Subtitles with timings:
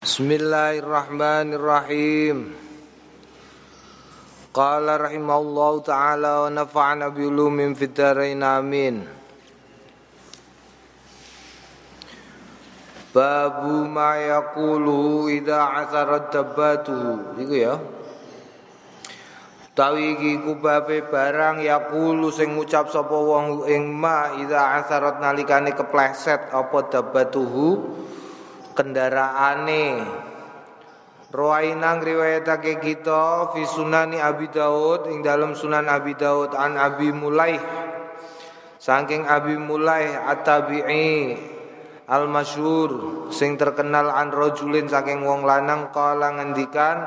[0.00, 2.56] Bismillahirrahmanirrahim.
[4.48, 9.04] Qala rahimahullahu taala wa nafa'ana bi ulumin fid dharain amin.
[13.12, 17.36] Babu ma yaqulu idza atharat dabbatuhu.
[17.36, 17.76] Iku ya.
[19.76, 26.48] Tawi iki ku barang yaqulu sing ngucap sapa wong ing ma idza atharat nalikane kepleset
[26.56, 28.08] apa dabbatuhu
[28.74, 30.02] kendaraane.
[31.30, 37.54] Ruwainang riwayatake kita fi sunani Abi Daud ing dalam sunan Abi Daud an Abi Mulai
[38.82, 41.38] saking Abi Mulai at-tabi'i
[42.10, 42.90] al masyhur
[43.30, 46.98] sing terkenal an rajulin saking wong lanang kala ngendikan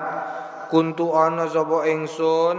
[0.72, 2.58] kuntu ana sapa ingsun?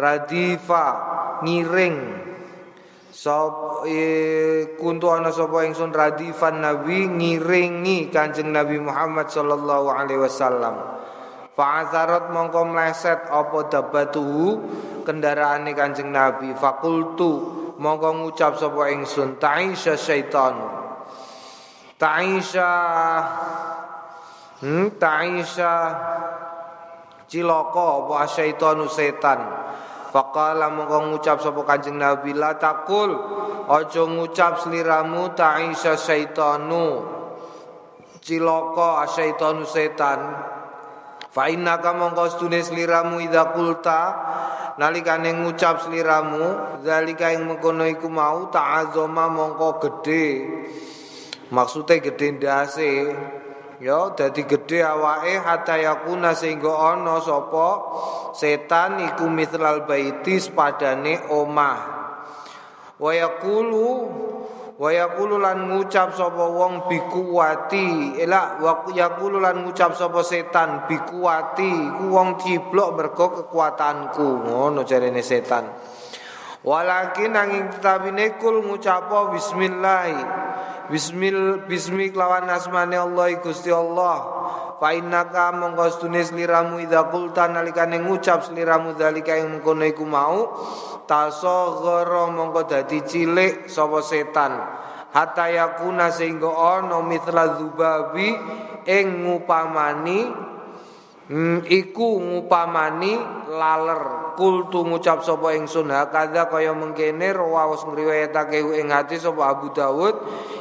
[0.00, 0.86] Radifa
[1.44, 1.96] ngiring
[3.10, 4.00] Sop e,
[4.78, 10.74] kuntu ana sapa ingsun radifan nabi ngiringi Kanjeng Nabi Muhammad sallallahu alaihi wasallam.
[11.58, 14.46] Fa'atharat mongko mleset apa dabatuhu
[15.02, 16.54] kendaraane Kanjeng Nabi.
[16.54, 20.54] Fakultu mongko ngucap sapa ingsun ta'isha syaitan.
[21.98, 22.70] Ta'isha
[24.62, 25.72] hmm, ta'isha
[27.26, 29.40] cilaka apa syaitanu setan.
[30.10, 33.14] Faqala mongko ngucap sapa Kanjeng Nabi la takul
[33.70, 37.06] aja ngucap sliramu ta'isa syaitanu.
[38.18, 40.20] Cilaka syaitanu setan.
[41.30, 44.02] Fa innaka mongko stune sliramu idza qulta
[44.82, 50.26] nalikane ngucap sliramu zalika ing mengkono iku mau ta'azzama mongko gedhe.
[51.54, 52.90] Maksude gedhe ndase
[53.80, 57.68] ya dadi gedhe awake hatta yakuna sehingga ana sapa
[58.36, 61.98] setan iku mithlal baiti padane omah.
[63.00, 63.88] Wa yaqulu
[64.76, 68.20] wa yaqulu lan ngucap sapa wong bikuwati.
[68.20, 74.44] Ela wa yaqulu lan ngucap sapa setan bikuwati ku wong ciblok mergo kekuatanku.
[74.44, 75.64] Ngono jarene setan.
[76.60, 80.12] Walakin nanging tetapine kul ngucap bismillah
[80.90, 84.18] Bismil bismi kelawan asmane Allah Gusti Allah.
[84.82, 90.50] Fa innaka mongko stune sliramu idza qulta nalikane ngucap sliramu zalika ing mengkono iku mau
[91.06, 94.58] tasaghara mongko dadi cilik sapa setan.
[95.14, 98.34] Hatta yakuna sehingga ana mithla dzubabi
[98.90, 100.49] ing ngupamani
[101.30, 103.14] hmm, iku ngupamani
[103.54, 104.20] laler.
[104.40, 110.16] Kultu ngucap sapa ingsun hakadha kaya mengkene rawas ngriwayatake ing hati sapa Abu Dawud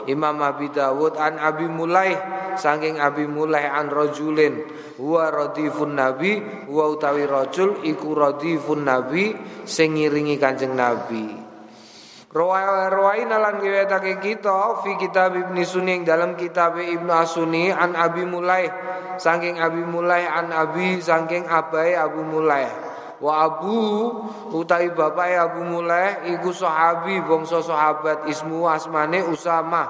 [0.09, 2.11] Imam Abi Dawud an Abi Mulai
[2.59, 4.67] saking Abi Mulai an rajulin
[4.99, 9.31] huwa radifun nabi huwa utawi rajul iku radifun nabi
[9.63, 11.48] sing ngiringi Kanjeng Nabi
[12.29, 18.69] Rawaina lan riwayatake kita fi kitab Ibnu Sunni dalam kitab Ibnu Asuni an Abi Mulai
[19.17, 22.69] saking Abi Mulai an Abi saking Abai Abu Mulai
[23.17, 24.13] wa abu
[24.53, 29.89] utai bapak Abu Muleh iku sahabi bangsa sahabat ismu asmane Usama.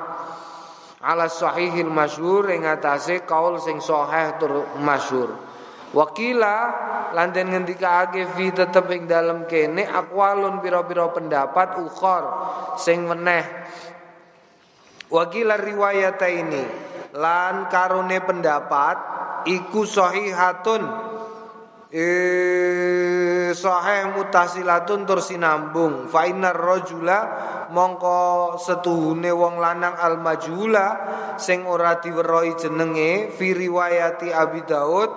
[0.99, 5.31] Ala sahihil masyhur ing atase kaul sing sahih tur masyhur.
[5.95, 6.55] Wakila
[7.15, 12.23] lan den ngendikake fi tetep ing dalem kene akwalun pira-pira pendapat ukhor
[12.77, 13.45] sing meneh.
[15.09, 16.63] Wakila riwayat ini
[17.17, 18.97] lan karone pendapat
[19.49, 20.83] iku sahihatun.
[21.89, 26.05] Eh sahih mutasilatun tur sinambung.
[26.05, 27.19] Fa innar rajula
[27.73, 30.87] mongko setuhune wong lanang al majula
[31.41, 35.11] sing ora diwerohi jenenge fi riwayati Abi Daud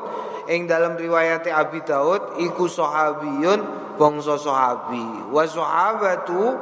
[0.51, 3.61] ing dalam riwayati Abi Daud iku sahabiyun
[4.01, 5.31] bangsa sahabi.
[5.31, 6.59] Wa sahabatu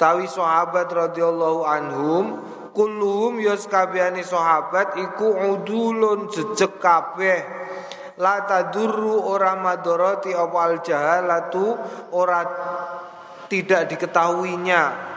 [0.00, 2.24] tawi sahabat radhiyallahu anhum
[2.72, 7.40] kulluhum yus kabehane sahabat iku udulun jejeg kabeh.
[8.20, 11.72] La tadurru ora madoroti apa al jahalatu
[12.12, 12.40] ora
[13.48, 15.08] tidak diketahuinya.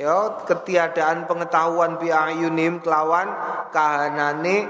[0.00, 3.28] Ya ketiadaan pengetahuan bi ayunim kelawan
[3.76, 4.64] kahanane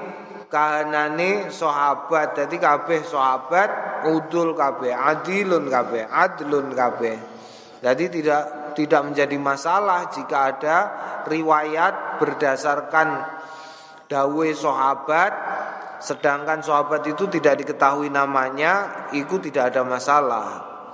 [0.52, 7.16] kahanane sahabat dadi kabeh sahabat udul kabeh adilun kabeh adlun kabeh
[7.80, 8.42] jadi tidak
[8.76, 10.76] tidak menjadi masalah jika ada
[11.24, 13.08] riwayat berdasarkan
[14.12, 15.32] dawe sahabat
[16.02, 20.46] Sedangkan sahabat itu tidak diketahui namanya, itu tidak ada masalah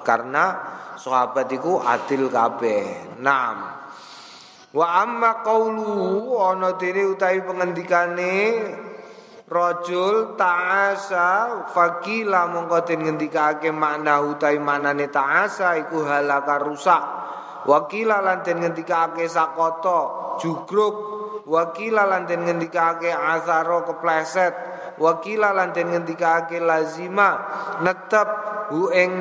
[0.04, 0.52] karena
[1.00, 3.16] sahabat itu adil kabeh.
[3.16, 3.72] Naam.
[4.68, 8.36] Wa amma qaulu ana dene utawi pengendikane
[9.48, 17.04] rajul ta'asa fakila mongko den ngendikake makna utawi manane ta'asa iku halaka rusak.
[17.68, 20.96] Wakila lan den ngendikake sakoto jugruk
[21.44, 24.54] wakila lan den ngendikake asaro kepleset.
[25.00, 27.40] Wakila lan den ngendikake lazima
[27.80, 28.28] netep.
[28.68, 29.12] Hu ing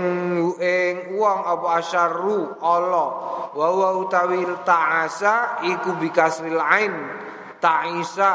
[1.15, 3.09] wong apa asyarru Allah.
[3.55, 6.91] Wa wa utawi ta'asa iku bikasril ain
[7.63, 8.33] ta'isa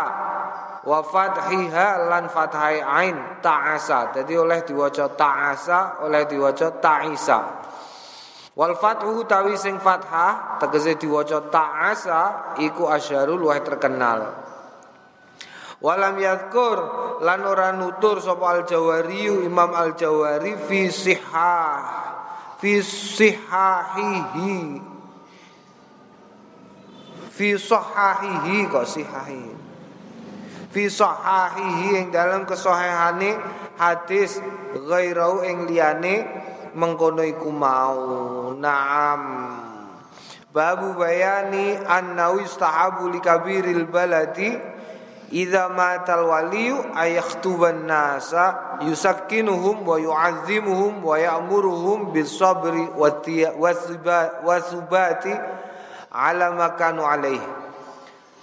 [0.82, 4.10] wa fathiha lan fathai ain ta'asa.
[4.14, 7.38] Jadi oleh diwaca ta'asa oleh diwaca ta'isa.
[8.52, 12.20] Wal fathu tawi sing fathah tegese diwaca ta'asa
[12.60, 14.42] iku asyarul luwih terkenal.
[15.82, 16.78] Walam yadkur
[17.26, 21.82] lan ora nutur sapa al Jawari Imam al Jawari fi sihah
[22.58, 24.54] fi sihahihi.
[27.32, 29.61] Fi sahahihi kok sihahi
[30.72, 33.36] fi sahahihi ing dalam kesahihane
[33.76, 34.40] hadis
[34.72, 36.24] ghairau ing liyane
[36.72, 38.56] mengkono iku mau.
[38.56, 39.22] Naam.
[40.52, 44.52] Babu bayani anna istahabu likabiril baladi
[45.32, 55.32] idza matal waliyu ayakhtuban nasa yusakkinuhum wa yu'azzimuhum wa ya'muruhum bis sabri wa subati
[56.12, 57.61] ala makanu alaihi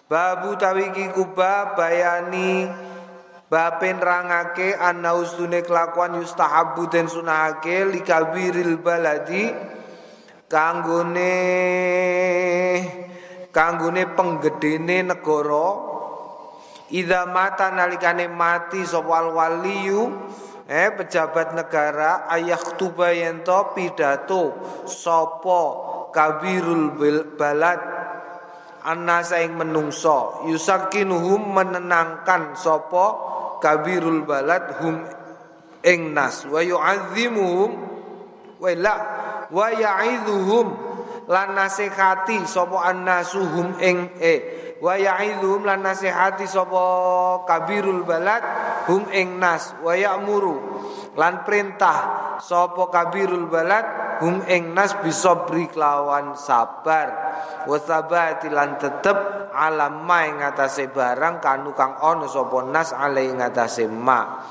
[0.10, 2.68] babu tawiki kubah bayani
[3.50, 9.50] Bapen rangake anna usune kelakuan yustahabu den sunahake likabiril baladi
[10.46, 11.34] kanggone
[13.50, 15.90] kanggone penggedene negara.
[16.94, 20.14] Ida mata nalikane mati sapa waliyu
[20.70, 24.54] eh pejabat negara ayah tuba yento pidato
[24.86, 25.62] sapa
[26.14, 26.94] kabirul
[27.34, 27.99] balad
[28.84, 33.06] annasa ing menungso yusakinuhum menenangkan sapa
[33.60, 35.04] kabirul balad hum
[35.84, 36.48] ing nas.
[36.48, 37.72] Wa yu'azzimuhum
[38.60, 38.96] wa la
[39.50, 40.68] wa ya'idhuhum
[41.30, 44.36] lan nasihati sapa annasuhum ing e.
[44.80, 46.84] Wa ya'idhuhum lan nasihati sapa
[47.48, 48.44] kabirul balad
[48.88, 49.76] hum ing nas.
[49.84, 50.56] Wa ya'muru
[51.20, 51.98] lan perintah
[52.40, 57.28] sapa kabirul balad hum ing nas bisabri kelawan sabar.
[57.68, 60.40] Wa sabati lan tetep alam ma ing
[60.96, 63.44] barang kanu kang ana sapa nas ale ing
[63.92, 64.48] ma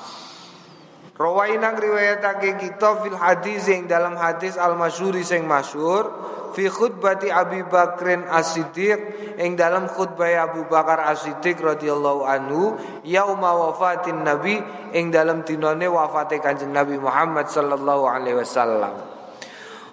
[1.18, 6.14] Rawaina riwayatake kita fil hadis yang dalam hadis al masyhuri sing masyhur
[6.54, 14.22] fi khutbati Abi Bakrin As-Siddiq yang dalam khutbah Abu Bakar As-Siddiq radhiyallahu anhu yauma wafatin
[14.22, 14.62] Nabi
[14.94, 18.94] yang dalam dinane wafate Kanjeng Nabi Muhammad sallallahu alaihi wasallam.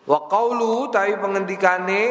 [0.06, 2.01] Wa qaulu tai pengendikane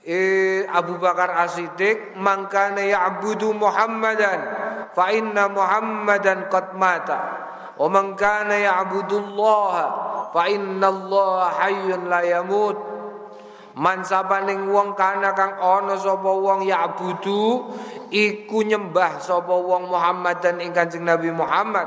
[0.00, 4.40] eh, Abu Bakar As-Siddiq mangkana ya'budu Muhammadan
[4.96, 7.20] fa inna Muhammadan qad mata
[7.78, 9.72] wa man kana ya'budullah
[10.34, 12.76] fa inna Allah hayyun la yamut
[13.78, 17.70] man sabaning wong kana kang ana sapa wong ya'budu
[18.10, 21.86] iku nyembah sapa wong Muhammadan ing Kanjeng Nabi Muhammad.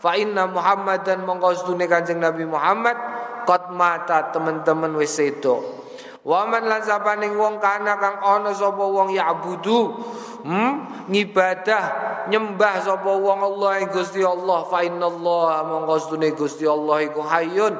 [0.00, 2.96] Fa inna Muhammadan mongko Kanjeng Nabi Muhammad
[3.44, 5.84] qad mata teman-teman wis sedo.
[6.24, 10.00] Waman lan sapaning wong kana kang ana sapa wong ya'budu
[10.44, 10.72] hmm?
[11.10, 11.84] Ngibadah
[12.30, 14.62] nyembah sapa wong Allah ing Gusti Allah.
[14.68, 17.74] Fa innallaha monggo stune Gusti Allah iku hayyun.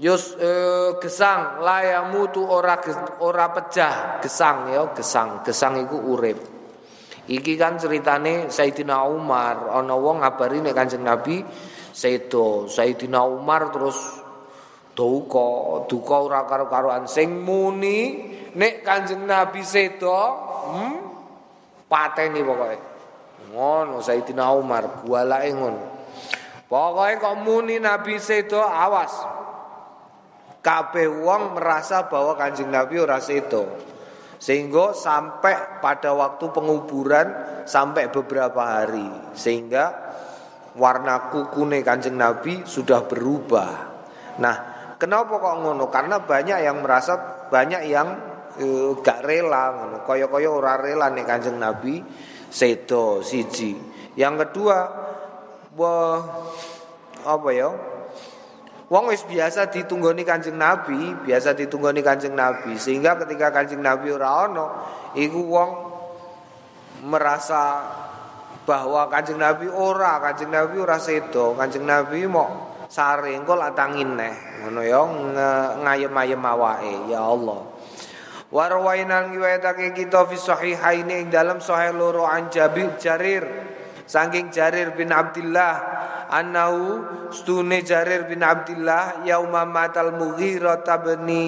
[0.00, 0.50] Yus e,
[0.98, 2.80] gesang layamutu ora
[3.20, 4.18] ora pecah.
[4.24, 5.44] Gesang ya gesang.
[5.44, 6.38] Gesang iku urip.
[7.30, 9.70] Iki kan ceritane Sayyidina Umar.
[9.70, 11.44] Ana wong ngabari nek Kanjeng Nabi
[11.92, 13.98] sedo Sayyidina Umar terus
[14.96, 17.04] duka duka ora karo-karoan.
[17.06, 18.24] Sing muni
[18.56, 20.18] nek Kanjeng Nabi sedo
[20.74, 21.09] hmm
[21.90, 22.78] pateni pokoke.
[23.50, 25.82] Ngono Sayyidina Umar bualake ngono.
[26.70, 29.10] Pokoke kok muni Nabi sedo awas.
[30.62, 33.66] Kabeh wong merasa bahwa Kanjeng Nabi ora sedo.
[34.38, 37.26] Sehingga sampai pada waktu penguburan
[37.66, 39.34] sampai beberapa hari.
[39.34, 39.90] Sehingga
[40.78, 43.72] warna kukune Kanjeng Nabi sudah berubah.
[44.38, 44.70] Nah
[45.00, 45.88] Kenapa kok ngono?
[45.88, 47.16] Karena banyak yang merasa
[47.48, 48.29] banyak yang
[49.00, 49.96] gak rela ngono.
[50.04, 52.04] Kaya-kaya ora rela nih Kanjeng Nabi
[52.50, 53.76] sedo siji.
[54.18, 54.76] Yang kedua,
[55.78, 56.18] wah,
[57.24, 57.70] apa ya?
[58.90, 64.50] Wong wis biasa ditunggoni Kanjeng Nabi, biasa ditunggoni Kanjeng Nabi sehingga ketika Kanjeng Nabi ora
[64.50, 64.66] ono,
[65.14, 65.70] iku wong
[67.06, 67.86] merasa
[68.66, 74.18] bahwa Kanjeng Nabi ora, Kanjeng Nabi ora sedo, Kanjeng Nabi mau sare engko lak tangin
[74.18, 74.34] neh
[74.66, 74.98] ngono ya
[75.78, 77.62] ngayem-ayem awake ya Allah
[78.50, 83.46] Warwainal ngiwayatake kita fi sahihaini ing dalam sahih loro an Jabir Jarir.
[84.10, 85.74] Saking Jarir bin Abdullah
[86.26, 91.46] annahu stune Jarir bin Abdullah yauma matal Mughirah bani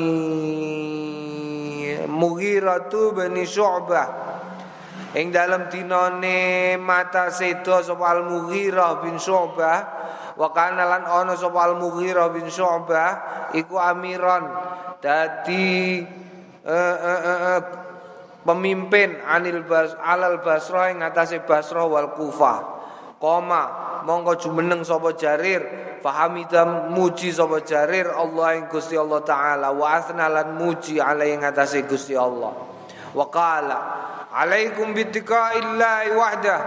[2.06, 4.08] Mughirah bani Syu'bah.
[5.18, 9.78] Ing dalam dinane mata sedo sapa Al-Mughirah bin Syu'bah
[10.38, 13.10] wa kana lan ana sapa Al-Mughirah bin Syu'bah
[13.58, 14.46] iku amiran
[15.02, 16.21] dadi
[16.66, 17.20] uh, uh,
[17.58, 17.60] uh,
[18.42, 22.58] pemimpin anil bas alal Basra ing atase Basra wal Kufah
[23.22, 23.62] koma
[24.02, 25.94] mongko jumeneng sapa Jarir.
[26.02, 29.70] Fahamida muji sapa Jarir Allah ing Gusti Allah taala.
[29.70, 32.50] Wa asna lan muji alai ing atase Gusti Allah.
[33.14, 33.78] Wa qala
[34.32, 36.60] Alaikum bitika illahi wahdah.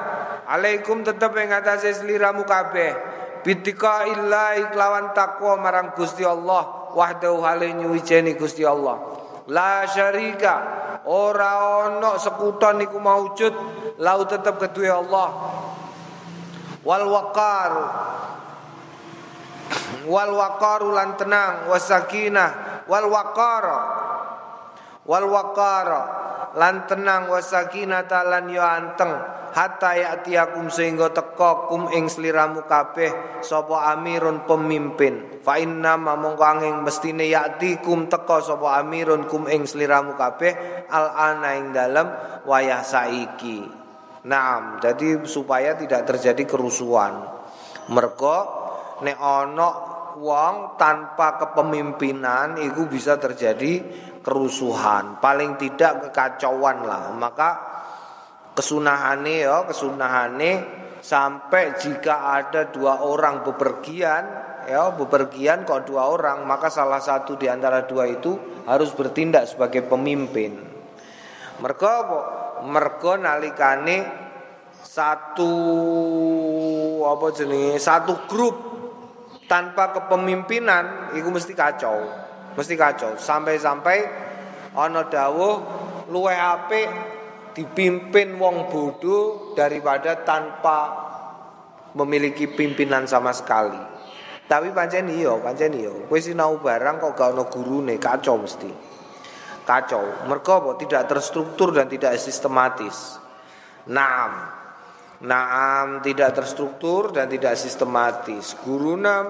[0.45, 2.93] Alaikum yang atas seliramu kabeh.
[3.41, 6.93] Bitika illahi kelawan takwa marang Gusti Allah.
[6.93, 10.55] Wahdahu halih nyuwijeni Gusti Allah La syarika.
[11.05, 13.53] Ora ono sekuton iku maujud.
[14.01, 15.29] Lau tetap kedua Allah.
[16.85, 17.71] Wal waqar
[20.05, 21.69] Wal waqaru lan tenang.
[21.69, 23.65] Wasakinah Wal waqar
[25.05, 25.89] Wal waqar
[26.57, 29.13] lan tenang wasakinata lan yo anteng.
[29.55, 35.39] Hatta ya'tiyakum sehingga teka kum ing sliramu kabeh sapa amirun pemimpin.
[35.39, 41.55] Fa inna mongko angin mestine ya'tikum teka sapa amirun kum ing sliramu kabeh al ana
[41.55, 42.11] ing dalem
[42.43, 43.63] wayah saiki.
[44.27, 47.23] Naam, jadi supaya tidak terjadi kerusuhan.
[47.95, 48.37] Mergo
[49.07, 53.83] nek ana wong tanpa kepemimpinan itu bisa terjadi
[54.23, 57.13] kerusuhan, paling tidak kekacauan lah.
[57.13, 57.49] Maka
[58.57, 60.51] kesunahane ya, kesunahane
[61.03, 64.23] sampai jika ada dua orang bepergian,
[64.65, 69.85] ya bepergian kok dua orang, maka salah satu di antara dua itu harus bertindak sebagai
[69.85, 70.57] pemimpin.
[71.61, 71.91] Mereka?
[72.65, 74.25] Mereka nalikane
[74.95, 75.51] satu
[77.03, 78.64] apa jenis satu grup
[79.45, 82.09] tanpa kepemimpinan itu mesti kacau
[82.55, 83.97] mesti kacau sampai-sampai
[84.73, 85.55] ana dawuh
[86.09, 86.89] luwih apik
[87.55, 90.79] dipimpin wong bodoh daripada tanpa
[91.95, 93.79] memiliki pimpinan sama sekali.
[94.45, 95.89] Tapi pancen iya, pancen iya.
[96.05, 98.69] Kowe sinau barang kok gak ono gurune, kacau mesti.
[99.65, 100.29] Kacau.
[100.29, 100.71] Mergo apa?
[100.77, 103.17] Tidak terstruktur dan tidak sistematis.
[103.89, 104.53] Naam.
[105.23, 108.51] Naam tidak terstruktur dan tidak sistematis.
[108.59, 109.25] Guru nam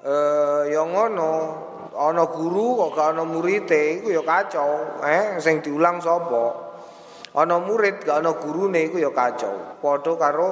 [0.00, 1.34] eh yang ngono.
[1.96, 5.00] Ana guru kok gak ana murite iku ya kacau.
[5.04, 6.44] Eh sing diulang sapa?
[7.36, 9.80] Ana murid gak ana gurune iku ya kacau.
[9.80, 10.48] Padha karo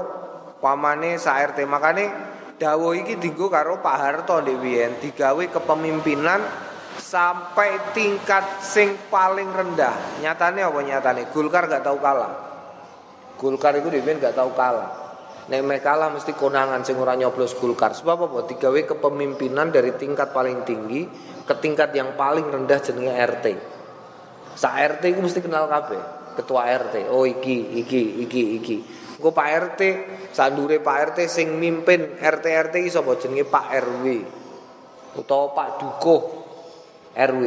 [0.60, 2.08] pamane sak RT makane
[2.56, 6.40] dawuh iki karo Pak Harto wiyen digawe kepemimpinan
[6.96, 10.20] sampai tingkat sing paling rendah.
[10.24, 11.28] Nyatane apa nyatane?
[11.28, 12.43] Golkar gak tahu kalah
[13.34, 15.04] Golkar itu dhewe gak tahu kalah
[15.44, 17.92] Nek kalah mesti konangan sing ora nyoblos Golkar.
[17.92, 18.38] Sebab apa?
[18.48, 21.04] Digawe kepemimpinan dari tingkat paling tinggi
[21.44, 23.46] ke tingkat yang paling rendah jenenge RT.
[24.56, 26.00] Sa RT ku mesti kenal kabeh,
[26.40, 27.12] ketua RT.
[27.12, 28.76] Oh iki, iki, iki, iki.
[29.20, 29.80] Engko Pak RT,
[30.32, 34.04] sandure Pak RT sing mimpin RT RT iki sapa jenenge Pak RW.
[35.20, 36.22] Utawa Pak Dukuh
[37.12, 37.42] RW.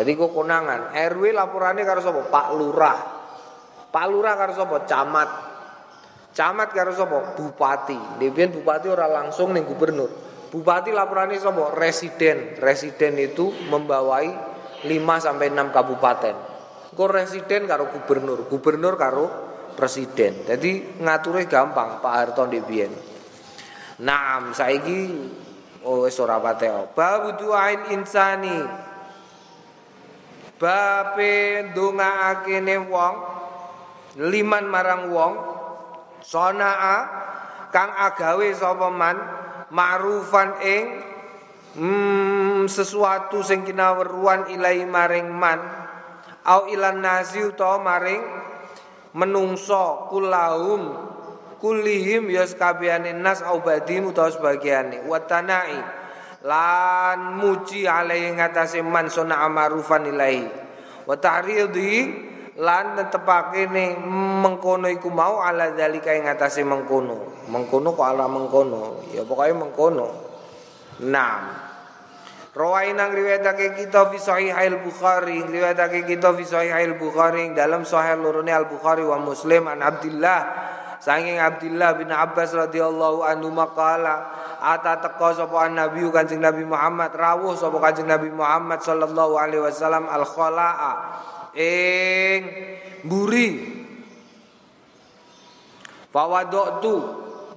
[0.00, 2.24] Jadi kok konangan, RW laporannya karo sapa?
[2.24, 3.17] Pak Lurah.
[3.88, 4.84] Pak Lurah karo sapa?
[4.84, 5.30] Camat.
[6.36, 7.34] Camat karo sapa?
[7.34, 8.20] Bupati.
[8.20, 10.10] Dewen bupati ora langsung ning gubernur.
[10.48, 12.56] Bupati laporannya sama residen.
[12.56, 14.28] Residen itu membawai
[14.84, 16.36] 5 sampai 6 kabupaten.
[16.88, 19.26] Kok residen karo gubernur, gubernur karo
[19.76, 20.42] presiden.
[20.48, 22.90] Jadi ngaturnya gampang Pak Harto biyen.
[24.02, 25.14] Naam, saiki
[25.84, 26.90] oh wis ora pateo.
[27.38, 28.88] Du'ain insani.
[30.58, 33.14] Bape ndongaakene wong
[34.16, 35.34] liman marang wong
[36.24, 36.96] sonaa
[37.68, 39.16] kang agawe sapa man
[39.68, 40.84] ma'rufan ing
[41.76, 45.60] hmm, sesuatu sing kinaweruan ilai maring man.
[46.48, 47.04] Au ilan
[47.44, 48.24] utawa maring
[49.12, 50.96] menungso kulahum
[51.60, 55.04] kulihim ya sakabehane nas au badim utawa sebagiane.
[55.04, 55.76] Watanai
[56.48, 60.46] lan muji alai ngatasé man sona amarufan ilai
[61.04, 62.27] wa ta'ridi
[62.58, 64.02] lan tetepake ning
[64.42, 67.46] mengkono iku mau ala zalika ing atase mengkono.
[67.46, 69.06] Mengkono kok ala mengkono?
[69.14, 70.06] Ya pokoknya mengkono.
[71.06, 71.66] Nah
[72.58, 77.86] Rawain nang riwayatake kita fi sahih al Bukhari riwayatake kita fi sahih al Bukhari dalam
[77.86, 80.40] sahih lorone al Bukhari wa Muslim an Abdullah
[80.98, 87.14] Sanging Abdullah bin Abbas radhiyallahu anhu maqala ata teka sapa nabi Kanjeng Nabi Muhammad?
[87.14, 90.92] Rawuh sapa Kanjeng Nabi Muhammad sallallahu alaihi wasallam al khalaa
[91.58, 92.40] ing
[93.02, 93.48] mburi.
[96.08, 96.94] Fawadoktu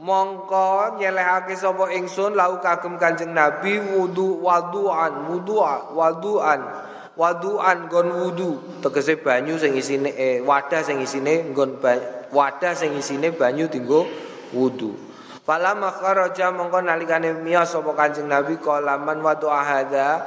[0.02, 6.60] mongko nyelehake sapa ingsun lau kagem Kanjeng Nabi wudu waduan wudua waduan
[7.16, 8.82] waduan nggon wudu.
[8.82, 11.80] Tegese banyu sing isine eh, wadah sing isine nggon
[12.34, 14.10] wadah sing isine banyu dinggo
[14.52, 14.98] wudu.
[15.46, 20.22] Fala makharaja mongko nalikane miyos sapa Kanjeng Nabi kala man wadu ahada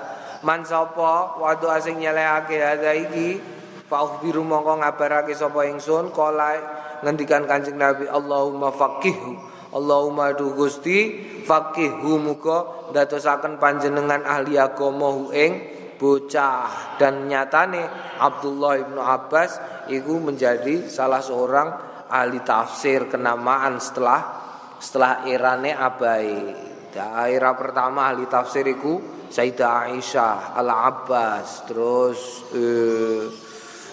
[0.46, 3.40] man sapa wadu asing nyelehake hadza iki
[3.88, 6.56] fa ukhbiru mongko ngabarake sapa ingsun kala
[7.04, 15.52] ngendikan Kanjeng Nabi Allahumma faqihhu Allahumma du Gusti faqihhu muga ndadosaken panjenengan ahli agama ing
[15.98, 16.94] bocah.
[16.94, 17.82] Dan nyatane
[18.22, 19.58] Abdullah ibnu Abbas
[19.90, 21.68] itu menjadi salah seorang
[22.06, 24.46] ahli tafsir kenamaan setelah
[24.78, 26.54] setelah erane abai.
[26.94, 33.26] Daerah pertama ahli tafsir itu Sayyidah Aisyah Al Abbas terus uh,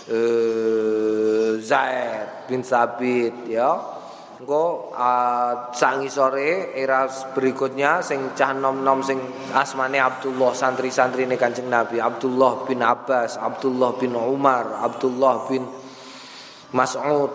[0.10, 4.02] uh, Zaid bin Sabit ya
[4.42, 9.22] Engko uh, sangi sore era berikutnya sing cah nom-nom sing
[9.54, 15.62] asmane Abdullah santri-santri ini Kanjeng Nabi Abdullah bin Abbas, Abdullah bin Umar, Abdullah bin
[16.74, 17.30] Mas'ud.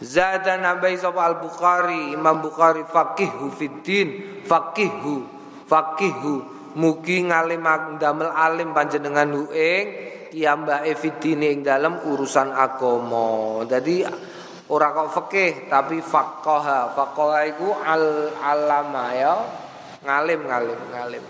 [0.00, 5.28] Zada nabai sapa Al-Bukhari, Imam Bukhari faqihu fiddin, faqihu,
[5.68, 6.34] faqihu
[6.72, 7.68] mugi ngalim
[8.00, 13.62] damel alim panjenengan ing kiambake fiddin ing dalam urusan agama.
[13.70, 14.02] Jadi
[14.68, 16.90] ora kok fikih tapi faqaha.
[16.92, 19.34] Faqaha iku al alama ya.
[20.02, 21.24] Ngalim ngalim ngalim.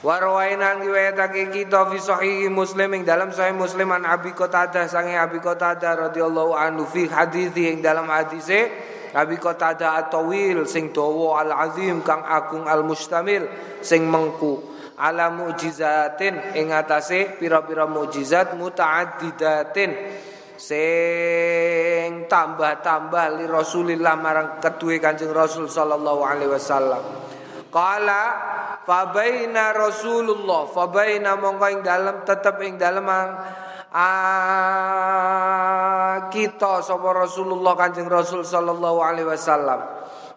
[0.00, 5.44] Warwainan riwayatake kita fi sahih Muslim ing dalam sahih Muslim an Abi Qatadah sange Abi
[5.44, 8.72] Qatadah radhiyallahu anhu fi hadis ing dalam hadise
[9.12, 13.44] Abi Qatadah atawil sing dawa al azim kang agung al mustamil
[13.84, 14.64] sing mengku
[15.00, 19.96] ala mujizatin ing atase pira-pira mukjizat mutaaddidatin
[20.60, 27.00] sing tambah-tambah li Rasulillah marang kedue Kanjeng Rasul sallallahu alaihi wasallam.
[27.72, 28.22] Qala
[28.84, 33.08] fa baina Rasulullah fa baina mongko ing dalem tetep ing dalem
[36.28, 39.80] kita sapa Rasulullah Kanjeng Rasul sallallahu alaihi wasallam.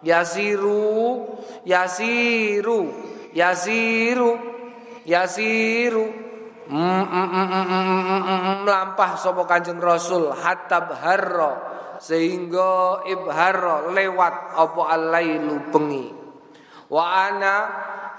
[0.07, 1.27] Yasiru
[1.67, 2.79] yasiru
[3.35, 4.52] yasiru
[5.07, 6.07] yasiru.
[8.63, 10.31] Melampah sapa Kanjeng Rasul.
[10.31, 11.51] Hatta harra.
[12.03, 16.11] Sehingga ibharra lewat apa alailu bengi.
[16.91, 17.55] Wa ana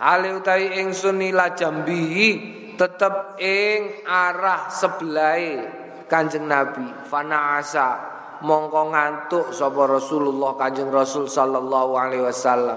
[0.00, 2.30] ale utawi ingsun ila jambihi
[2.74, 5.68] tetep ing arah sebelahe
[6.08, 6.84] Kanjeng Nabi.
[7.08, 8.12] Fanaasa.
[8.44, 12.76] Mongko ngantuk sapa Rasulullah Kanjeng Rasul sallallahu alaihi wasallam.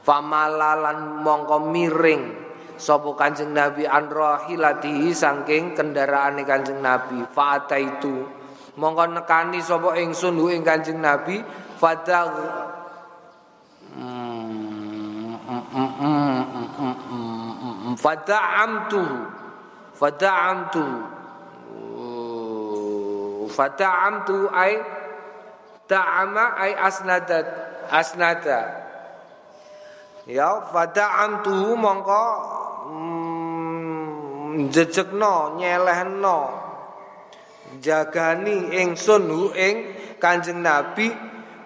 [0.00, 2.45] Famalalan mongko miring
[2.76, 7.24] sapa Kanjeng Nabi an rahilatihi saking kendaraane Kanjeng Nabi.
[7.32, 8.24] Fa'ata itu
[8.76, 11.40] mongko nekani sapa ingsun ing Kanjeng Nabi.
[11.76, 12.32] Fadagh
[18.00, 19.04] fada'amtu
[19.92, 20.86] fada'amtu
[23.52, 24.80] fada'amtu ay
[25.84, 27.46] ta'ama ay asnadat
[27.92, 28.88] asnada.
[30.24, 32.24] Ya fada'amtu mongko
[34.56, 36.38] Hmm, jejekno nyelehno
[37.84, 41.12] jagani ingsun hu ing Kanjeng Nabi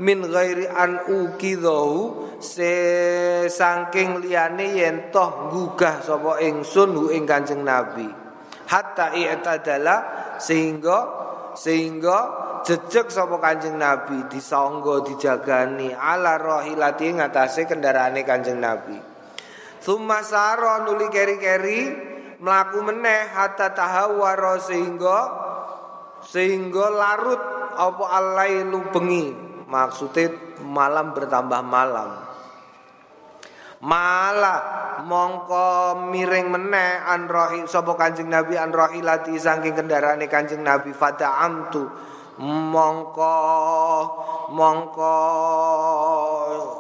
[0.03, 7.63] min ghairi an ukidhu se saking liyane yen toh gugah sapa ingsun hu ing Kanjeng
[7.63, 8.11] Nabi.
[8.67, 9.97] Hatta i'tadala
[10.43, 10.99] sehingga
[11.55, 12.19] sehingga
[12.67, 18.99] jejeg sapa Kanjeng Nabi disangga dijagani ala rahilati ngatasé kendaraane Kanjeng Nabi.
[19.79, 22.10] Summa saro nuli keri-keri
[22.41, 25.19] melaku meneh hatta tahawara sehingga
[26.25, 27.41] sehingga larut
[27.77, 29.33] apa alailu bengi.
[29.71, 32.11] Maksudnya malam bertambah malam.
[33.81, 34.61] Malah
[35.09, 41.41] mongko miring meneh an rohi sapa kanjeng nabi an rohilati saking kendaraane kanjeng nabi fata
[41.41, 41.87] amtu.
[42.41, 43.37] Mongko
[44.53, 45.17] mongko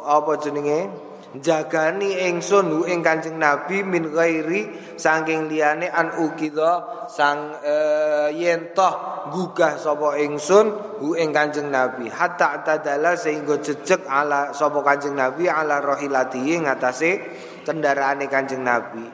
[0.08, 7.54] apa jenenge jagani ingsun hu ing Kanjeng Nabi min ghairi saking liyane an ukidha sang
[7.62, 7.74] e,
[8.34, 12.10] yen toh gugah sapa ingsun hu ing Kanjeng Nabi.
[12.10, 17.10] Hatta tadala sehingga jejeg ala sapa Kanjeng Nabi ala rohilatihi ngatasé
[17.62, 19.06] kendaraane Kanjeng Nabi.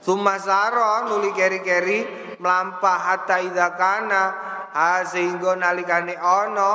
[0.00, 2.00] Sumasara nuli keri-keri
[2.40, 6.72] melampah hatta idza kana ha sehingga nalikane ana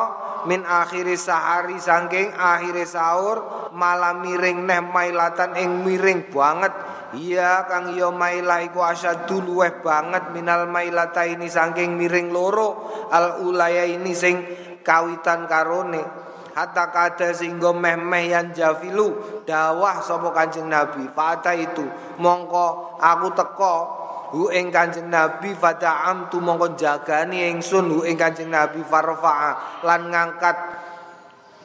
[0.50, 6.74] min akhiri sahari saking akhiri sahur malam miring neh mailatan ing miring banget.
[7.14, 13.46] Iya kang yo maila iku asyadu luweh banget minal mailata ini saking miring loro al
[13.46, 14.42] ulaya ini sing
[14.82, 16.02] kawitan karone.
[16.54, 21.82] Hatta kada singgo meh-meh yang jafilu dawah sapa kanjeng nabi fata itu
[22.22, 23.76] mongko aku teko
[24.34, 27.86] hu ing Kanjeng Nabi fata'am tu mongko jagani ingsun.
[27.94, 30.58] Hu ing Kanjeng Nabi farfa'a lan ngangkat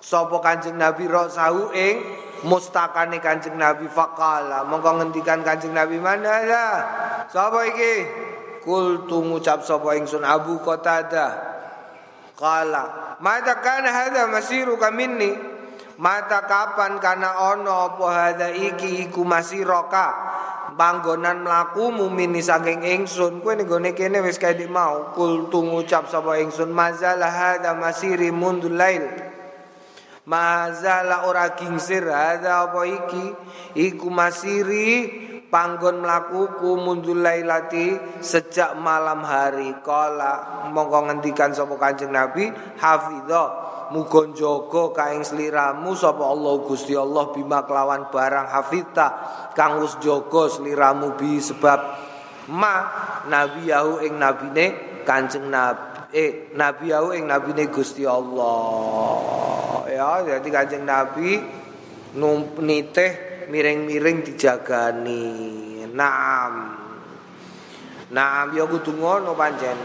[0.04, 1.96] sapa Kanjeng Nabi sahu ing
[2.44, 3.88] mustakane Kanjeng Nabi.
[3.88, 6.44] Faqala mongko ngendikan Kanjeng Nabi mana?
[6.44, 6.76] Lah
[7.32, 7.94] sapa iki?
[8.68, 11.56] Kul tu ngucap sapa ingsun Abu Qatadah
[12.36, 15.57] Kala Mata kana hadha masiru kaminni
[15.98, 20.14] Mata kapan kana ono apa hadha iki iku masiroka
[20.78, 23.42] panggonan mlaku mumini saking ingsun.
[23.42, 25.10] Kowe ning gone kene wis kae mau.
[25.10, 29.10] Kul tu ngucap sapa ingsun mazalah hada masiri mundul lail.
[30.22, 33.26] Mazala ora kingsir hada apa iki?
[33.74, 35.10] Iku masiri
[35.50, 39.74] panggon mlakuku mundul lailati sejak malam hari.
[39.82, 47.32] Kala mongko ngendikan sapa kanjeng nabi hafizah muga jaga kaing sliramu sapa Allah Gusti Allah
[47.32, 49.08] bima kelawan barang hafita
[49.52, 51.80] kang wis jaga sliramu bi sebab
[52.52, 52.74] ma
[53.28, 53.68] nabi
[54.04, 54.66] ing nabine
[55.04, 59.84] kanjeng nabi eh nabi ing nabine Gusti Allah.
[59.88, 61.40] Ya jadi kanjeng nabi
[62.64, 63.12] niteh
[63.48, 65.26] miring-miring dijagani.
[65.92, 66.54] Naam.
[68.08, 69.76] Naam ya kudu ngono pancen.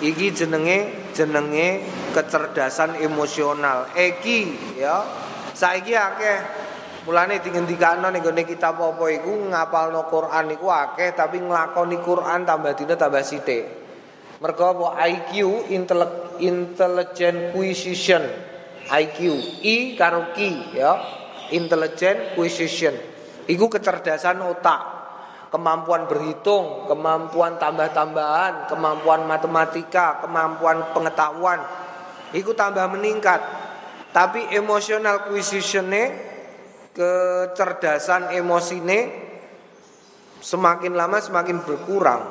[0.00, 1.84] Iki jenenge jenenge
[2.16, 3.92] kecerdasan emosional.
[3.92, 4.40] Eki
[4.80, 5.04] ya.
[5.52, 6.38] Saiki akeh
[7.04, 12.72] mulane dingendikano ning gone kitab apa iku ngapalno Quran iku akeh tapi nglakoni Quran tambah
[12.72, 13.64] dina tambah sithik.
[14.40, 15.68] Mergo apa IQ
[16.40, 18.24] intelligent acquisition.
[18.88, 19.18] IQ
[19.60, 20.38] I karo Q
[20.72, 20.92] ya.
[21.52, 22.96] Intelligent acquisition.
[23.44, 24.99] Iku kecerdasan otak
[25.50, 31.60] kemampuan berhitung, kemampuan tambah-tambahan, kemampuan matematika, kemampuan pengetahuan
[32.30, 33.42] itu tambah meningkat.
[34.10, 36.10] Tapi emotional acquisition-nya
[36.94, 39.30] kecerdasan emosine
[40.42, 42.22] semakin lama semakin berkurang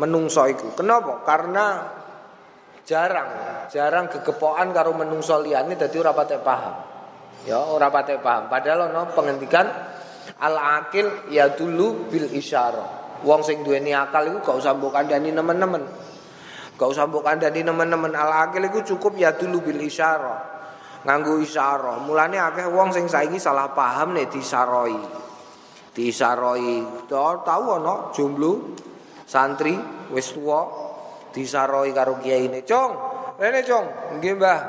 [0.00, 0.72] menungso iku.
[0.72, 1.20] Kenapa?
[1.24, 1.64] Karena
[2.88, 3.28] jarang,
[3.68, 6.74] jarang kegepokan karo menungso liyane dadi ora paham.
[7.44, 8.48] Ya, ora paham.
[8.48, 9.68] Padahal ono penghentikan
[10.40, 13.20] Al akil ya dulu bil isyarah.
[13.20, 15.84] Wong sing duweni akal iku gak usah mbok kandhani nemen-nemen.
[16.80, 18.16] Gak usah mbok kandhani nemen-nemen.
[18.16, 20.40] Al akil iku cukup ya dulu bil isyarah.
[21.04, 22.00] Nganggo isyarah.
[22.08, 24.96] Mulane akeh wong sing saiki salah paham nek disaroi.
[25.92, 27.04] Disaroi.
[27.08, 28.72] Tahu ana jomblo
[29.28, 29.76] santri
[30.08, 30.64] wis tuwa
[31.36, 32.64] disaroi karo kiyaine.
[32.64, 32.90] Cong,
[33.36, 34.16] rene cong.
[34.16, 34.60] Nggih, Mbah.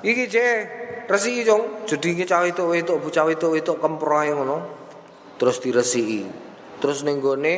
[0.00, 0.56] Iki cek
[1.04, 1.84] resi cong.
[1.84, 4.81] Jedinge cah itu itu bocah itu itu kemprohe ngono.
[5.36, 6.26] Terus diresiki.
[6.82, 7.54] Terus ning gone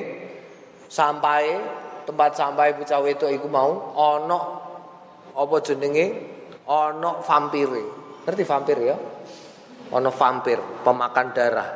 [0.90, 1.58] sampahe
[2.04, 4.38] tempat sampai bocah wedok iku mau ana
[5.34, 6.06] apa jenenge
[6.68, 7.84] ana vampire.
[8.24, 8.96] Ngerti vampir ya?
[9.92, 11.68] Ana vampir, pemakan darah.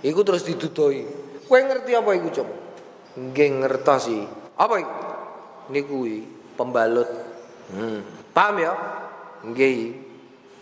[0.00, 1.04] Iku terus didudoi.
[1.46, 2.48] Kowe ngerti apa iku, Cuk?
[3.16, 4.18] Nggih ngertosi.
[4.56, 4.94] Apa iku?
[5.70, 5.98] Niku
[6.56, 7.08] pembalut.
[7.70, 8.00] Hmm.
[8.32, 8.72] Paham ya?
[9.46, 9.78] Nggih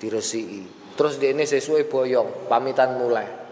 [0.03, 0.67] diresiki.
[0.95, 3.44] Terus dia ini sesuai boyong, pamitan mulai.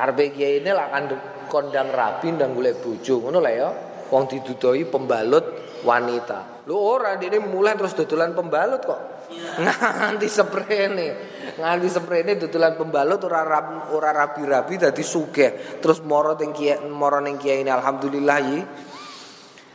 [0.00, 1.12] Karpe kiai ini lah kan
[1.44, 3.68] kondang rapi dan golek bojo ngono lah ya.
[4.08, 5.44] Wong didudoi pembalut
[5.84, 6.64] wanita.
[6.64, 9.28] Lu ora ini mulai terus dodolan pembalut kok.
[9.60, 11.08] Nganti sprene.
[11.60, 13.44] Nganti sprene dodolan pembalut ora
[13.92, 15.84] ora rabi-rabi dadi sugih.
[15.84, 18.60] Terus moro teng kiai moro ning kiai ini alhamdulillah yi.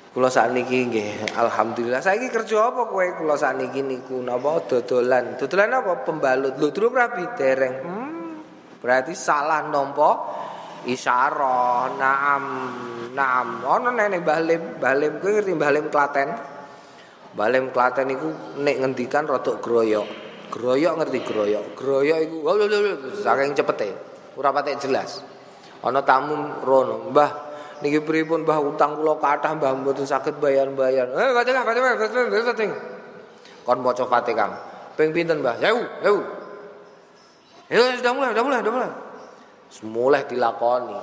[0.10, 2.02] Kula sakniki nggih alhamdulillah.
[2.02, 5.38] Saiki kerja apa kowe kula sakniki niku napa dodolan.
[5.38, 6.58] Dodolan apa pembalut.
[6.58, 7.76] Lho durung rabi dereng.
[7.86, 8.15] Hmm.
[8.86, 10.14] Berarti salah nompo
[10.86, 11.98] isyarah.
[11.98, 12.44] Naam,
[13.18, 13.66] naam.
[13.66, 16.30] Ono nenek Balim, Balim kuwi ngerti Balim Klaten.
[17.34, 18.30] Balim Klaten iku
[18.62, 20.08] nek ngendikan rada groyok.
[20.54, 21.66] Groyok ngerti groyok.
[21.74, 22.38] Groyok iku
[23.26, 23.90] saking cepete.
[24.38, 25.26] Ora patek jelas.
[25.82, 27.32] Ana tamu rono, "Mbah,
[27.82, 32.78] niki pripun Mbah utang kula kathah Mbah mboten saged bayar-bayar." Eh, Fatihah, Fatihah, Fatihah.
[33.66, 34.50] Kon maca Fatihah.
[34.94, 35.58] Ping pinten Mbah?
[35.58, 36.35] 1000, 1000.
[37.66, 38.92] Ya sudah mulai, sudah mulai, sudah mulai.
[39.74, 40.98] Semulai dilakoni.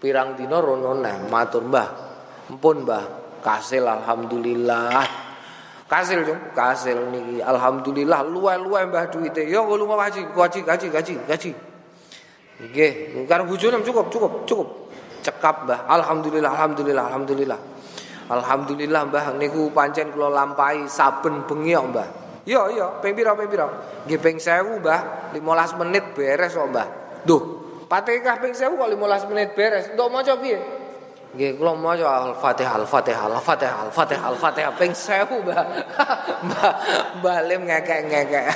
[0.00, 1.88] Pirang dino rono neh matur Mbah.
[2.50, 3.04] Empun Mbah,
[3.40, 5.06] kasil alhamdulillah.
[5.84, 9.46] Kasil cung, kasil niki alhamdulillah luwe-luwe Mbah duwite.
[9.46, 11.50] Yo ya, lunga haji, haji, haji, haji, haji.
[12.54, 12.92] Nggih,
[13.28, 14.68] karo bojone cukup, cukup, cukup.
[15.22, 15.86] Cekap Mbah.
[15.88, 17.60] Alhamdulillah, alhamdulillah, alhamdulillah.
[18.24, 22.23] Alhamdulillah Mbah niku pancen kula lampahi saben bengi Mbah.
[22.44, 23.66] Iya iya, ping pira ping pira?
[24.04, 25.32] Nggih ping 1000, Mbah.
[25.32, 26.88] 15 menit beres kok, Mbah.
[27.24, 27.42] Duh,
[27.88, 29.88] Fatihah ping 1000 kok 15 menit beres.
[29.96, 30.60] Ndok maca piye?
[31.34, 35.64] Nggih, kula maca Al-Fatihah, Al-Fatihah, Al-Fatihah, Al-Fatihah, Al-Fatihah ping 1000, Mbah.
[36.46, 36.72] Mbah,
[37.18, 38.46] Mbah Lim ngekek-ngekek.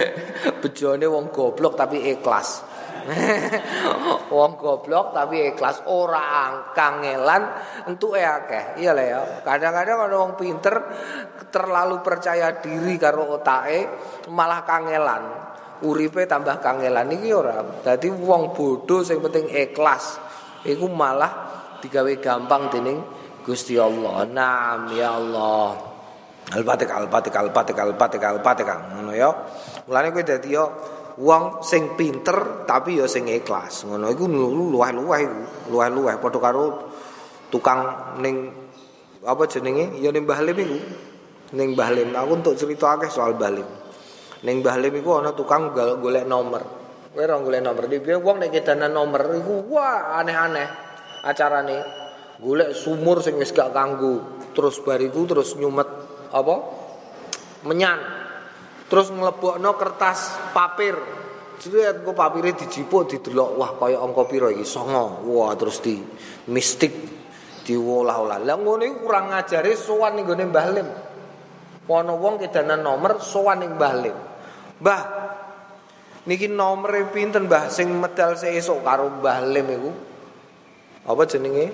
[0.66, 2.66] Bejone wong goblok tapi ikhlas.
[4.34, 7.42] wong goblok tapi ikhlas ora kangelan
[7.88, 8.80] entuke akeh.
[8.82, 9.20] Iya lah ya.
[9.44, 10.74] Kadang-kadang ana wong pinter
[11.50, 13.88] terlalu percaya diri karo otake
[14.30, 15.22] malah kangelan.
[15.80, 17.64] Uripe tambah kangelan iki ora.
[17.80, 20.20] Dadi wong bodoh sing penting ikhlas
[20.68, 21.32] iku malah
[21.80, 23.00] digawe gampang dening
[23.40, 24.28] Gusti Allah.
[24.28, 25.90] Nam ya Allah.
[26.50, 28.78] Al-Fatihah, Al-Fatihah, Al-Fatihah, Al-Fatihah, Al-Fatihah,
[29.86, 30.66] kowe dadi yo
[31.20, 33.84] wong sing pinter tapi ya sing ikhlas.
[33.84, 35.22] Ngono iku luweh-luweh.
[35.68, 36.64] Luweh-luweh padha karo
[37.52, 37.80] tukang
[38.24, 38.48] ning
[39.20, 40.00] apa jenenge?
[40.00, 40.78] Ya ning Mbah Lim iku.
[41.52, 42.08] Ning Mbah Lim.
[42.16, 43.68] Aku untuk cerita akeh soal Mbah Lim.
[44.48, 46.64] Ning Mbah Lim iku ana tukang golek nomor.
[47.12, 47.84] Kowe ora golek nomor.
[47.84, 50.68] Dhewe wong nek kedanan nomor iku wah aneh-aneh
[51.28, 51.78] acarane.
[52.40, 54.40] Golek sumur sing wis gak kanggo.
[54.56, 55.86] Terus bariku terus nyumet
[56.32, 56.54] apa
[57.68, 58.19] menyan
[58.90, 60.98] terus nglebokno kertas papir.
[61.60, 63.50] Jadi kok papire dijipuk didelok.
[63.54, 64.66] Wah kaya angka pira iki?
[64.66, 65.22] Songo.
[65.30, 65.94] Wah terus di
[66.50, 66.90] mistik
[67.62, 68.42] diolah-olah.
[68.42, 70.88] Lah ngono iku kurang ngajari sowan ning gone Mbah Lim.
[71.90, 74.16] Ana wong kedanan nomor sowan ning Mbah Lim.
[74.82, 75.02] Mbah
[76.26, 79.90] niki nomere pinten Mbah sing medal sesuk karo Mbah Lim iku?
[81.06, 81.70] Apa jenenge?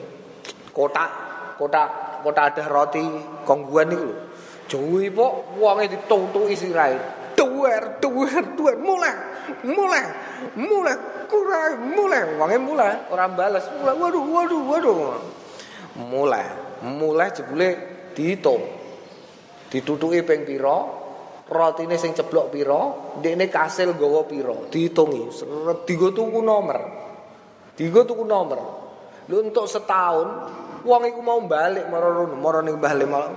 [0.75, 1.11] Kotak
[1.57, 3.01] kotak kotak ada roti
[3.47, 4.26] kongguan niku
[4.67, 6.99] Jowi po wonge ditutuki sirahe.
[7.37, 9.13] Duwer, duwer, duwer, mulai,
[9.69, 10.05] mulai,
[10.57, 10.97] mulai,
[11.29, 14.99] kurai, mulai, wonge mulai, ora bales, mulai, waduh, waduh, waduh,
[16.01, 16.49] mulai,
[16.81, 17.69] mulai jebule
[18.17, 18.65] dihitung,
[19.69, 20.79] ditutuki ping piro,
[21.53, 25.29] rotine sing ceblok piro, dekne kasil gawa piro, dihitungi,
[25.85, 26.81] digo tuku nomor,
[27.77, 28.61] digo tuku nomor,
[29.29, 30.29] lu untuk setahun,
[30.89, 33.37] wong iku mau balik, maro ning balik malah,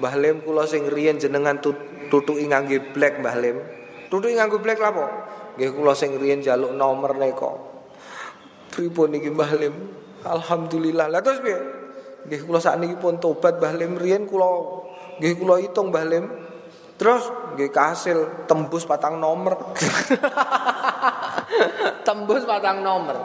[0.00, 1.60] Mbah Lim kula sing riyen jenengan
[2.08, 3.56] tutuki ngangge black Mbah Lim.
[4.08, 4.90] Tutuki nganggo black lha?
[5.56, 7.52] Nggih kula sing riyen njaluk nomor nika.
[8.72, 9.74] Pripun iki Mbah Lim?
[10.24, 11.12] Alhamdulillah.
[11.12, 11.58] Lah terus piye?
[12.28, 14.48] Nggih kula sakniki pun tobat Mbah Lim riyen kula
[15.20, 16.24] nggih kula hitung Mbah Lim.
[16.96, 19.56] Terus nggih kasil tembus patang nomor.
[22.06, 23.16] tembus patang nomor.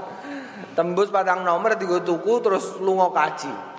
[0.75, 3.76] Tembus patang nomor digo tuku terus lunga kaji.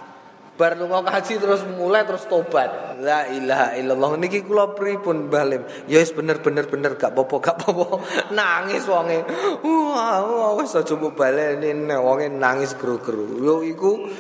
[0.59, 2.99] Bar lunga kaji terus mulai terus tobat.
[2.99, 4.19] La ilaha illallah.
[4.19, 8.03] Niki kula pripun balim ya wis bener bener gak apa-apa gak apa-apa.
[8.39, 9.23] Nangis wonge.
[9.63, 13.39] Wah wis aja mbok baleni wonge nangis gru-gru.
[13.39, 14.11] Yo iku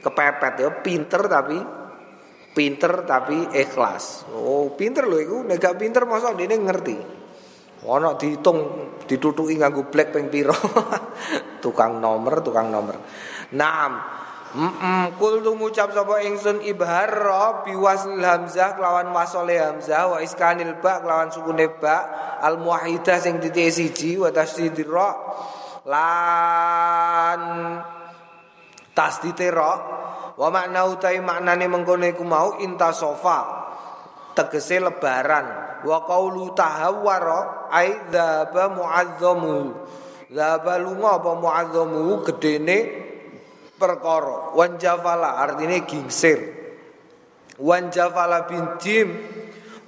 [0.00, 1.60] kepepet ya pinter tapi
[2.56, 4.24] pinter tapi ikhlas.
[4.32, 5.36] Oh pinter lho iku.
[5.44, 6.96] Nek gak pinter mosok dene ngerti.
[7.82, 8.58] Ana dihitung
[9.04, 10.54] ditutuki nganggo black ping pira
[11.62, 12.94] tukang nomor tukang nomor
[13.58, 14.21] Naam
[14.52, 17.08] Mm kul tu ngucap sapa ingsun ibhar
[17.64, 23.40] bi wasl hamzah lawan wasole hamzah wa iskanil ba lawan sukune ba al muahidah sing
[23.40, 25.08] titik siji wa tasdidir ra.
[25.88, 27.40] Lan
[28.92, 29.72] tasdite ra
[30.36, 33.64] wa makna utai maknane mengkono iku mau intasofa
[34.36, 35.80] tegese lebaran.
[35.80, 39.80] Wa qaulu tahawwara ai dzaba muazzamu.
[40.28, 42.20] Dzaba lunga apa muazzamu?
[42.28, 43.08] Gedene
[43.82, 44.54] perkara.
[44.54, 46.38] Wanjafala artinya gingsir.
[47.58, 49.08] Wanjafala bin jim.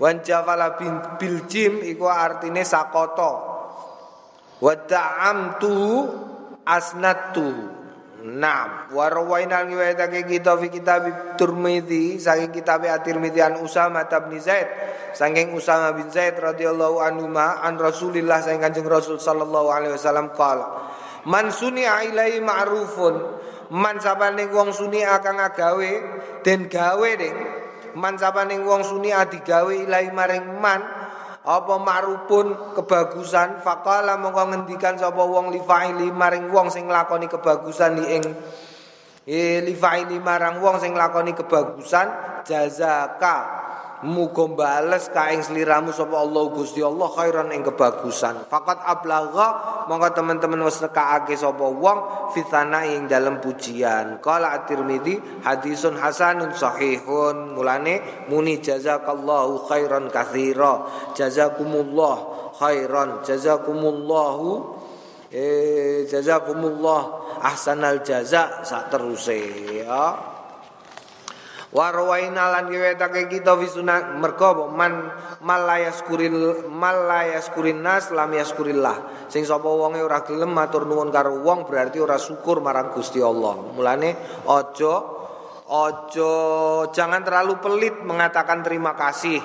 [0.02, 3.54] Wanjafala bin bil jim iku artinya sakoto.
[4.58, 5.78] Wada'amtu
[6.66, 7.74] asnatu
[8.24, 8.88] Naam.
[8.96, 14.64] Wa rawaina riwayatake kita fi kitab Tirmizi saking kitab At-Tirmizi an Usama bin Zaid
[15.12, 20.32] saking Usama bin Zaid radhiyallahu anhu ma an Rasulillah saking Kanjeng Rasul sallallahu alaihi wasallam
[20.32, 20.88] qala
[21.28, 23.14] Man sunia ilai ma'rufun
[23.72, 25.90] man sapane wong suni akan ngagawe
[26.44, 27.36] den gawe ding
[27.94, 30.82] man sapane wong suni digawe ilahi maring man
[31.44, 33.60] apa marupun kebagusan.
[33.60, 38.24] Faqala mongko ngendikan sapa wong li fa'ili maring wong sing nglakoni kebagusan li ing
[39.28, 42.40] e li fa'ili marang wong sing nglakoni kebagusan.
[42.44, 43.36] Jazaka
[44.04, 48.44] muga bales kaing sliramu sapa Allah Gusti Allah khairan ing kebagusan.
[48.52, 49.48] Fakat ablagha
[49.88, 54.20] monggo teman-teman wis nekake sapa wong fitana ing dalam pujian.
[54.20, 57.56] Qala at-tirmidzi hadisun hasanun sahihun.
[57.56, 60.84] Mulane muni jazakallahu khairan katsira.
[61.16, 62.16] Jazakumullah
[62.60, 63.24] khairan.
[63.24, 64.76] Jazakumullahu
[65.34, 67.02] eh jazakumullah
[67.42, 69.42] ahsanal jaza sak teruse
[69.82, 70.33] ya
[71.74, 75.10] Warwaina lan riwayatake kita fi sunah mergo man
[75.42, 79.26] malayaskuril malayaskurin nas lam yaskurillah.
[79.26, 83.58] Sing sapa wonge ora gelem matur nuwun karo wong berarti ora syukur marang Gusti Allah.
[83.74, 84.14] Mulane
[84.46, 84.94] aja
[85.66, 86.32] aja
[86.94, 89.42] jangan terlalu pelit mengatakan terima kasih.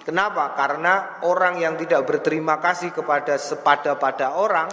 [0.00, 0.56] Kenapa?
[0.56, 4.68] Karena orang yang tidak berterima kasih kepada sepada pada orang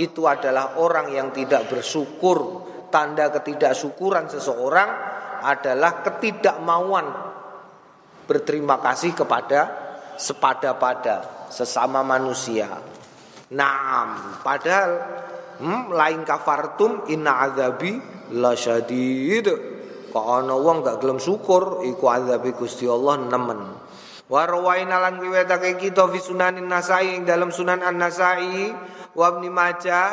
[0.00, 2.64] itu adalah orang yang tidak bersyukur.
[2.88, 4.90] Tanda ketidaksyukuran seseorang
[5.44, 7.06] adalah ketidakmauan
[8.24, 9.68] berterima kasih kepada
[10.16, 12.72] sepada-pada sesama manusia.
[13.52, 14.90] Naam, padahal
[15.60, 18.00] hmm, lain kafartum inna azabi
[18.32, 19.76] lasyadid.
[20.14, 23.60] Kok ana wong gak gelem syukur iku azabi Gusti Allah nemen.
[24.24, 28.72] Wa rawaina lan riwayatake kita fi sunanin Nasai ing dalam Sunan An-Nasai
[29.12, 30.06] wa Ibnu Majah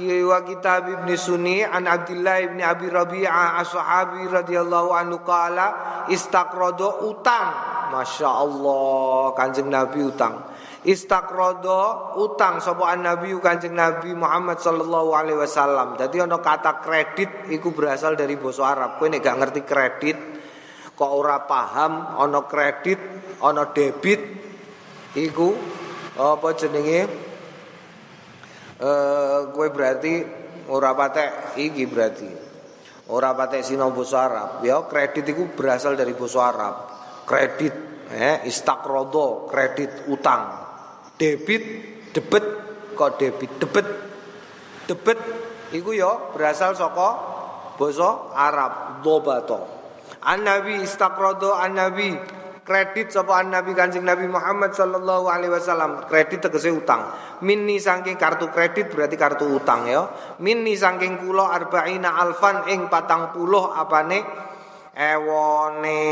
[0.00, 7.48] wa kitab Ibn Sunni an Abdullah ibn Abi Rabi'ah ashabi radhiyallahu anhu qala istaqrada utang
[7.92, 10.52] Masya Allah Kanjeng Nabi utang
[10.82, 15.94] Istakrodo utang sapa Nabi Kanjeng Nabi Muhammad sallallahu alaihi wasallam.
[15.94, 18.98] Dadi ana kata kredit iku berasal dari bahasa Arab.
[18.98, 20.18] Kowe nek gak ngerti kredit
[20.90, 22.98] kok ora paham ana kredit,
[23.38, 24.20] ana debit
[25.14, 25.54] iku
[26.18, 27.31] apa jenenge?
[28.82, 30.14] Eh berarti
[30.66, 32.30] ora patek iki berarti.
[33.14, 34.50] Ora patek sinau bahasa Arab.
[34.66, 36.74] Ya kredit iku berasal dari bahasa Arab.
[37.22, 37.74] Kredit
[38.12, 40.52] eh istakrodo kredit utang
[41.16, 41.64] debit
[42.12, 42.44] debet
[42.92, 43.88] kok debit debet
[44.84, 45.18] debet
[45.72, 47.08] iku ya berasal saka
[47.80, 49.64] basa Arab dobato
[50.20, 52.12] an nabi istaqrado an nabi
[52.62, 56.06] kredit sapa nabi kanjeng nabi Muhammad sallallahu alaihi wasallam.
[56.06, 57.10] Kredit tegese utang.
[57.42, 60.06] Minni saking kartu kredit berarti kartu utang ya.
[60.38, 64.50] Minni saking kula arba'ina alfan ing patang puluh apane?
[64.92, 66.02] Ewone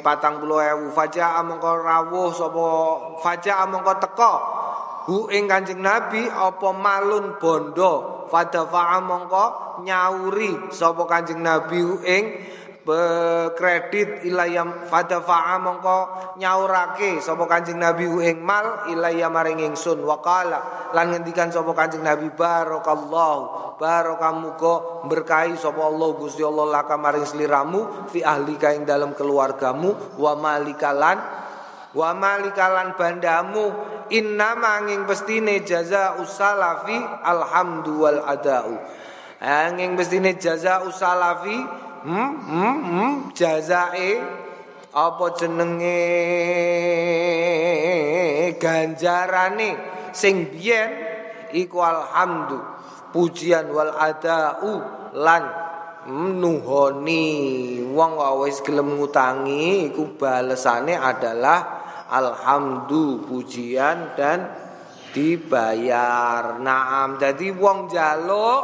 [0.00, 0.86] patang puluh ewu.
[0.94, 2.66] Faja amangka rawuh sapa?
[3.20, 4.34] Faja amangka teko
[5.04, 8.24] hu ing kanjeng nabi apa malun bondo?
[8.24, 12.24] Fadafa amangka nyauri sapa kanjeng nabi ing
[12.84, 15.98] bekredit ilayam fadafa mongko
[16.36, 20.04] nyaurake sapa kanjeng nabi ing mal ilayam maring ingsun.
[20.04, 27.24] Waqala lan ngendikan sapa kanjeng nabi barakallahu barakamuga berkahi sapa Allah Gusti Allah laka maring
[27.24, 31.18] sliramu fi ahli ing dalam keluargamu wa malikalan
[31.96, 33.96] wa malikalan bandamu.
[34.12, 38.76] Inna manging pestine jaza usalafi alhamdu wal adau.
[39.40, 44.20] Angin pestine jaza usalafi hmm, hmm, hmm, jazae
[44.94, 46.00] apa jenenge
[48.60, 49.70] ganjarane?
[50.14, 50.90] Sing biyen
[51.50, 52.62] iku alhamdu
[53.10, 54.84] pujian wal adau
[55.18, 55.42] lan
[56.38, 57.26] nuhoni.
[57.82, 58.12] Wong
[58.44, 64.50] wis gelem ngutangi iku balesane adalah alhamdu pujian dan
[65.14, 66.58] dibayar.
[66.62, 68.62] Naam jadi wong jaluk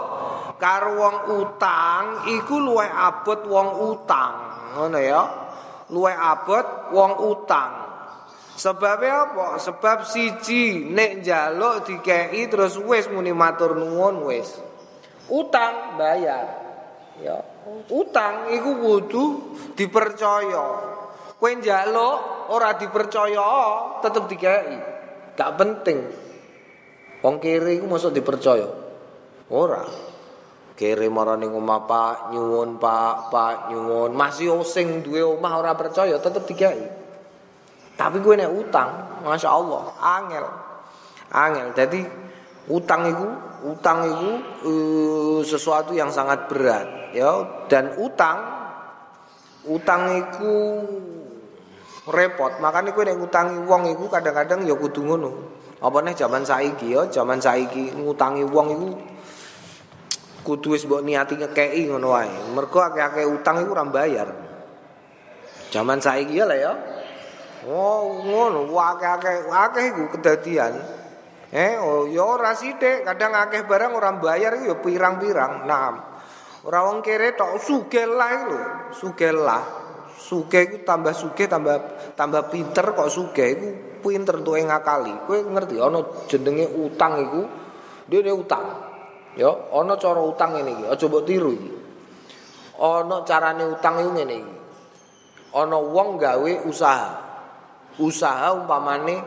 [0.61, 4.35] karo wong utang iku luwe abot wong utang.
[4.77, 5.23] Ngono ya.
[5.91, 7.73] Luwe abot wong utang.
[8.61, 9.57] Sebabnya apa?
[9.57, 14.61] Sebab siji nek njaluk dikei terus wis muni matur nuwun wis.
[15.33, 16.61] Utang bayar.
[17.25, 17.41] Ya.
[17.89, 19.25] Utang iku kudu
[19.73, 20.93] dipercaya.
[21.41, 22.17] Kowe njaluk
[22.53, 23.49] ora dipercaya
[24.05, 24.77] tetep dikei
[25.33, 25.99] gak penting.
[27.25, 28.69] Wong kiri iku mosok dipercaya.
[29.49, 30.10] Ora
[30.81, 32.17] kirim marane omah Pak.
[32.33, 33.29] Nyuwun Pak.
[33.29, 34.17] Pak nyuwun.
[34.17, 37.01] Masih osing duwe omah ora percaya tetep dikai
[38.01, 38.91] tapi gue nek utang
[39.21, 40.45] Masya Allah angel.
[41.29, 41.69] Angel.
[41.77, 42.01] Jadi
[42.73, 43.29] utang itu
[43.69, 44.31] utang itu
[44.65, 47.29] uh, sesuatu yang sangat berat ya.
[47.69, 48.41] Dan utang
[49.69, 50.53] utang itu
[52.09, 52.57] repot.
[52.65, 55.31] Makanya gue nek ngutangi uang itu kadang-kadang ya kudu ngono.
[55.85, 57.05] Apa nih zaman saiki ya?
[57.13, 58.89] Zaman saiki ngutangi uang itu
[60.41, 62.33] kudu wis mbok niati ngekeki ngono wae.
[62.57, 64.29] Mergo akeh-akeh utang iku ora bayar.
[65.71, 66.73] Zaman saiki ya lah ya.
[67.69, 70.75] Oh, ngono akeh-akeh akeh iku kedadian.
[71.51, 75.67] Eh, oh ya ora sithik, kadang akeh barang ora bayar iku ya pirang-pirang.
[75.67, 75.91] Nah,
[76.63, 78.59] ora wong kere tok sugih lah iku
[78.95, 79.63] sugih lah.
[80.21, 81.77] Sugih iku tambah sugih tambah
[82.15, 85.27] tambah pinter kok sugih iku pinter tuwe ngakali.
[85.27, 86.01] Kowe ngerti ana
[86.31, 87.43] jenenge utang iku
[88.07, 88.90] dene utang.
[89.39, 91.71] Ya, ana cara utang ngene iki, aja mbok tiru iki.
[92.83, 94.55] Ana carane utang iku ngene iki.
[95.55, 97.11] Ana wong gawe usaha.
[98.01, 99.23] Usaha umpamane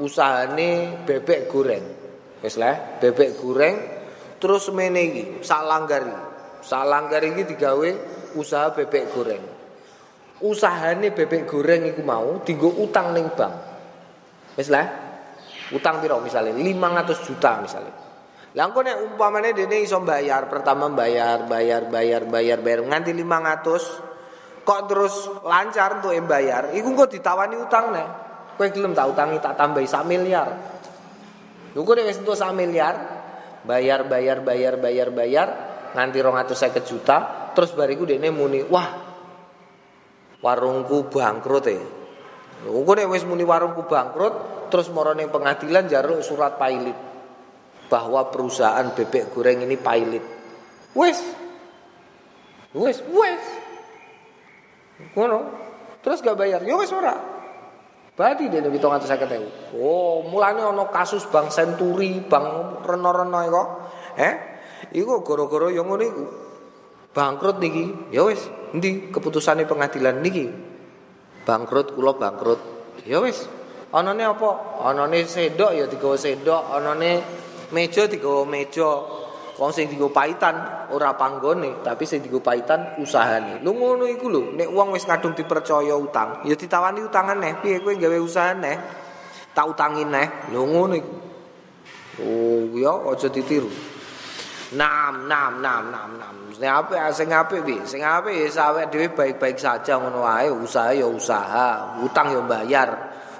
[0.00, 1.84] usahane bebek goreng.
[2.40, 3.76] Wis lah, bebek goreng
[4.40, 6.22] terus mene iki, sak langgar iki.
[6.64, 7.90] Sak langgar iki digawe
[8.34, 9.44] usaha bebek goreng.
[10.42, 13.54] Usahane bebek goreng iku mau dienggo utang ning bank.
[14.56, 14.88] Wis lah.
[15.72, 18.01] Utang piro misalnya 500 juta misalnya.
[18.52, 24.62] Lah engko nek umpamane dene iso bayar, pertama bayar, bayar, bayar, bayar, bayar nganti 500
[24.62, 28.08] kok terus lancar untuk bayar, iku engko ditawani utang nek.
[28.60, 30.48] Kowe gelem tak utangi tak tambahi sak miliar.
[31.72, 33.22] Kok nek wis entuk sak miliar,
[33.62, 35.48] Bayar bayar bayar bayar bayar
[35.94, 37.16] nganti 250 juta,
[37.54, 38.90] terus bariku dene muni, "Wah,
[40.42, 41.78] warungku bangkrut e."
[42.66, 47.11] Engko nek wis muni warungku bangkrut, terus moro ning pengadilan jaruk surat pailit
[47.92, 50.24] bahwa perusahaan bebek goreng ini pailit.
[50.96, 51.20] Wes.
[52.72, 53.44] Wes, wes.
[55.12, 55.60] Ngono.
[56.00, 57.12] Terus gak bayar, ya wes ora.
[58.16, 59.76] Badi dene 750.000.
[59.76, 63.68] Oh, mulane ana kasus Bank Senturi, Bank Reno-reno kok.
[64.16, 64.34] Eh?
[64.96, 66.24] Iku gara-gara yang ngono iku.
[67.12, 68.12] Bangkrut niki.
[68.12, 68.40] Ya wis,
[68.72, 70.48] endi keputusane pengadilan niki?
[71.44, 72.60] Bangkrut kula bangkrut.
[73.04, 73.48] Ya wis.
[73.92, 74.80] Anane apa?
[74.80, 77.20] Anane sedok ya digawa sedok, anane
[77.72, 79.20] meja digawa meja.
[79.52, 83.60] Wong sing digo paitan ora panggone, tapi sing digo paitan usahane.
[83.60, 87.84] Lu ngono iku lho, nek wong wis kadung dipercaya utang, ya ditawani utangan neh, piye
[87.84, 88.76] kowe gawe usaha neh?
[89.52, 90.48] Tak utangin neh.
[90.56, 91.14] Lho ngono iku.
[92.24, 93.68] Oh, ya aja ditiru.
[94.72, 96.36] Nam, nam, nam, nam, nam.
[96.56, 97.84] Sing apik, sing apik piye?
[97.84, 102.88] Sing apik ya sawet dhewe baik-baik saja ngono wae, usaha ya usaha, utang ya bayar.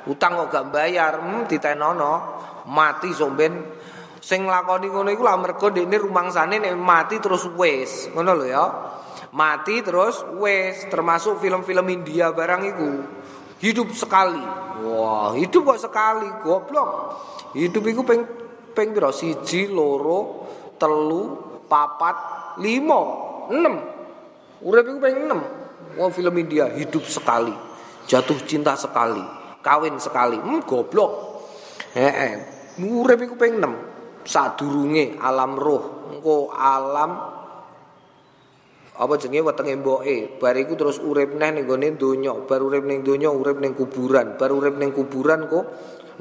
[0.05, 2.13] Utang kok gak bayar, hmm ditenono,
[2.69, 3.72] mati somben
[4.23, 8.07] Sing lakoni ngono iku lah mergo dekne rumangsane nek mati terus wis.
[8.15, 8.65] Ngono lho ya.
[9.35, 12.91] Mati terus wis, termasuk film-film India barang iku.
[13.59, 14.43] Hidup sekali.
[14.87, 16.91] Wah, hidup kok sekali, goblok.
[17.59, 18.23] Hidup iku peng
[18.71, 19.11] peng piro?
[19.11, 20.47] Siji, loro,
[20.79, 22.17] telu, papat,
[22.63, 23.03] limo,
[23.51, 23.75] enam.
[24.63, 25.41] Urip iku peng enam.
[25.99, 27.55] Wah, film India hidup sekali.
[28.07, 29.23] Jatuh cinta sekali.
[29.63, 30.39] Kawin sekali.
[30.39, 31.11] Hmm, goblok.
[31.99, 32.33] Heeh.
[32.79, 33.92] Urip iku peng enam.
[34.25, 36.11] Sadurunge alam roh.
[36.13, 37.11] Engko alam
[38.93, 40.39] apa jenenge wetenge mboke.
[40.39, 42.33] Bariku terus urip neh ning gone donya.
[42.45, 44.39] Bar urip ning donya urip ning kuburan.
[44.39, 45.65] Bar urip ning kuburan kok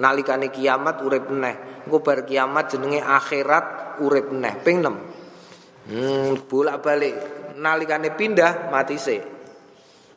[0.01, 1.85] nalikane kiamat urip neh.
[1.85, 4.53] Engko bar kiamat jenenge akhirat urip neh.
[4.61, 7.15] Ping 6 hmm bolak-balik.
[7.57, 9.21] Nalikane pindah mati sik.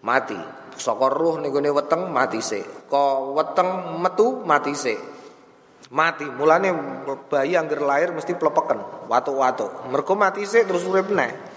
[0.05, 0.39] Mati.
[0.75, 2.89] Saka roh ning gone weteng mati sik.
[2.89, 5.14] Kok weteng metu mati sik
[5.95, 6.27] mati.
[6.27, 6.75] Mulane
[7.31, 11.55] bayi yang lahir mesti plepeken watu-watu mergo mati sik terus urip neh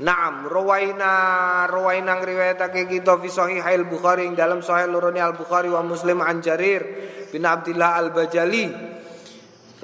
[0.00, 5.68] Naam rawaina rawaina ngriwayatake kita fi sahih al Bukhari ing dalam sahih lorone Al Bukhari
[5.68, 6.80] wa Muslim an Jarir
[7.28, 8.64] bin Abdullah Al Bajali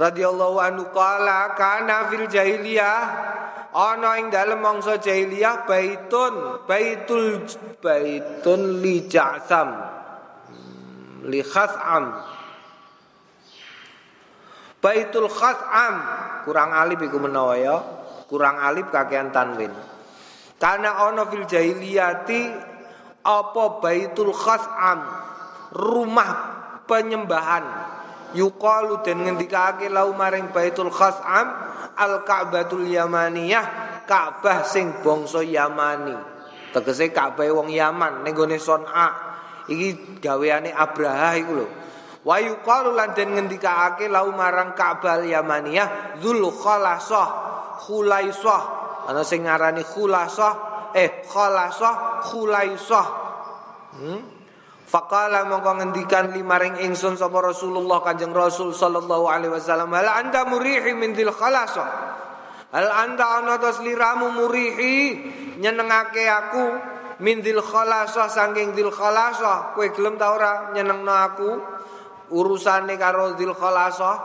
[0.01, 3.01] radhiyallahu anhu qala kana fil jahiliyah.
[3.77, 7.45] Ana ing dalem mangsa jahiliyah baitun baitul
[7.85, 9.69] baitun li ja'sam.
[11.29, 12.36] Li khas'am
[14.87, 15.95] Baitul Khas'am
[16.47, 17.77] kurang alif iku menawa ya.
[18.31, 19.75] Kurang alif kakean tanwin.
[20.63, 22.55] Karena ana fil jahiliyati
[23.27, 25.03] apa Baitul Khas'am
[25.75, 26.31] rumah
[26.87, 27.67] penyembahan.
[28.39, 31.47] Yuqalu den ngendikake lau maring Baitul Khas'am
[31.99, 33.67] al Ka'batul Yamaniyah
[34.07, 36.15] Ka'bah sing bangsa Yamani.
[36.71, 39.35] Tegese Ka'bah wong Yaman ning gone Son'a.
[39.67, 41.67] Iki gaweane Abraha iku lho
[42.27, 47.29] Wa yuqalu lan den ngendikaake lau marang Ka'bah Yamaniyah Dzul Khalasah
[47.87, 48.63] Khulaisah.
[49.07, 50.53] Ana sing ngarani Khulasah
[50.91, 53.07] eh Khalasah Khulaisah.
[53.95, 54.21] Hmm?
[54.87, 60.95] Faqala mongko ngendikan limaring ingsun sapa Rasulullah Kanjeng Rasul sallallahu alaihi wasallam hal anda murihi
[60.95, 61.89] min dzil khalasah
[62.71, 64.95] Hal anda ana tasliramu murihi
[65.59, 66.65] nyenengake aku
[67.19, 71.51] min dzil khalasah saking dzil khalasah kowe gelem ta ora nyenengno aku
[72.33, 74.17] urusane karo Dzul Khalasah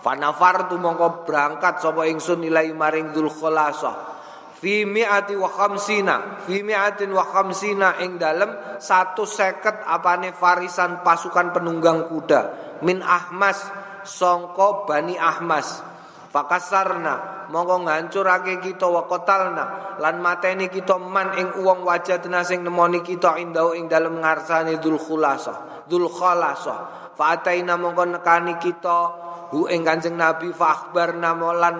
[0.00, 4.16] fanafar tu mongko berangkat sapa ingsun nilai maring Dzul Khalasah
[4.56, 12.08] fi mi'ati wa khamsina fi mi'atin wa khamsina ing dalem 150 apane farisan pasukan penunggang
[12.08, 12.40] kuda
[12.80, 13.68] min Ahmas
[14.06, 15.82] songko Bani Ahmas.
[16.30, 23.00] Fakasarna mongko ngancurake kita wa qatalna lan mateni kita man ing wong wajadna sing nemoni
[23.00, 29.24] kita indau ing dalem ngarsane Dzul Khalasah Dzul Khalasah Fa'ataina mongko nekani kita.
[29.56, 31.76] Hu ing Kanjeng Nabi fa akhbarna molan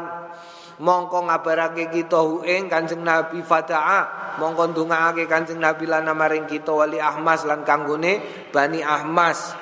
[0.80, 2.24] mongko ngabarake kita.
[2.24, 6.72] Hu ing Kanjeng Nabi fada'a mongko ndongaake Kanjeng Nabi lan maring kita.
[6.72, 9.53] Wali Ahmas lan kanggone Bani Ahmas.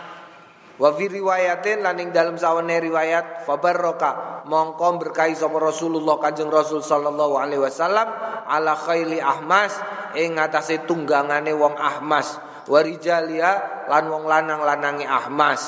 [0.74, 6.82] Wa fi riwayatin lan ing dalam sawane riwayat fabarroka mongko berkahi sapa Rasulullah Kanjeng Rasul
[6.82, 8.10] sallallahu alaihi wasallam
[8.46, 9.78] ala khaili Ahmas
[10.18, 12.38] ing atase tunggangane wong Ahmas.
[12.64, 15.62] Warijalia lan wong lanang lanangi ahmas.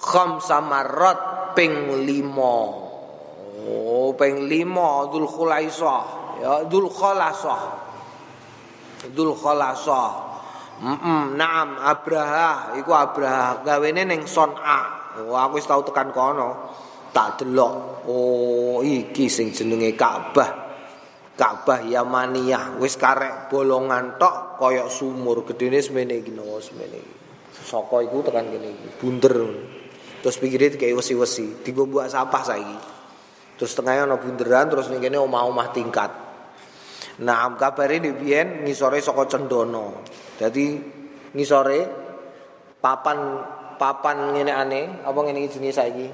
[0.00, 2.56] Khamsa marrat ping limo
[3.60, 6.04] oh ping limo dzul khulaisah
[6.40, 7.62] ya dzul khalasah
[9.12, 10.10] dzul khalasah
[10.80, 12.72] -mm, naam Abraha.
[12.80, 13.60] Iku Abraha.
[13.60, 15.12] Gawene ning Son'a.
[15.20, 16.72] Oh, aku wis tau tekan kono.
[17.10, 18.06] tak delok.
[18.06, 20.69] Oh iki sing jenenge Ka'bah
[21.40, 25.48] Ka'bah Yamaniyah wis karek bolongan tok kaya sumur.
[25.48, 27.00] Gedene semene iki no semene
[27.64, 28.88] saka iku tekan kene iki.
[29.00, 29.36] Bunder
[30.20, 31.64] terus pikire kayak wesi-wesi.
[31.64, 32.78] Digo buat sampah saiki.
[33.56, 36.12] Terus tengahnya ana bunderan terus ning kene omah-omah tingkat.
[37.24, 40.04] Nah kabare di biyen ngisore saka cendono
[40.36, 40.76] dadi
[41.32, 41.80] ngisore
[42.84, 43.18] papan
[43.80, 46.08] papan ngene ane apa ngene iki jenenge saiki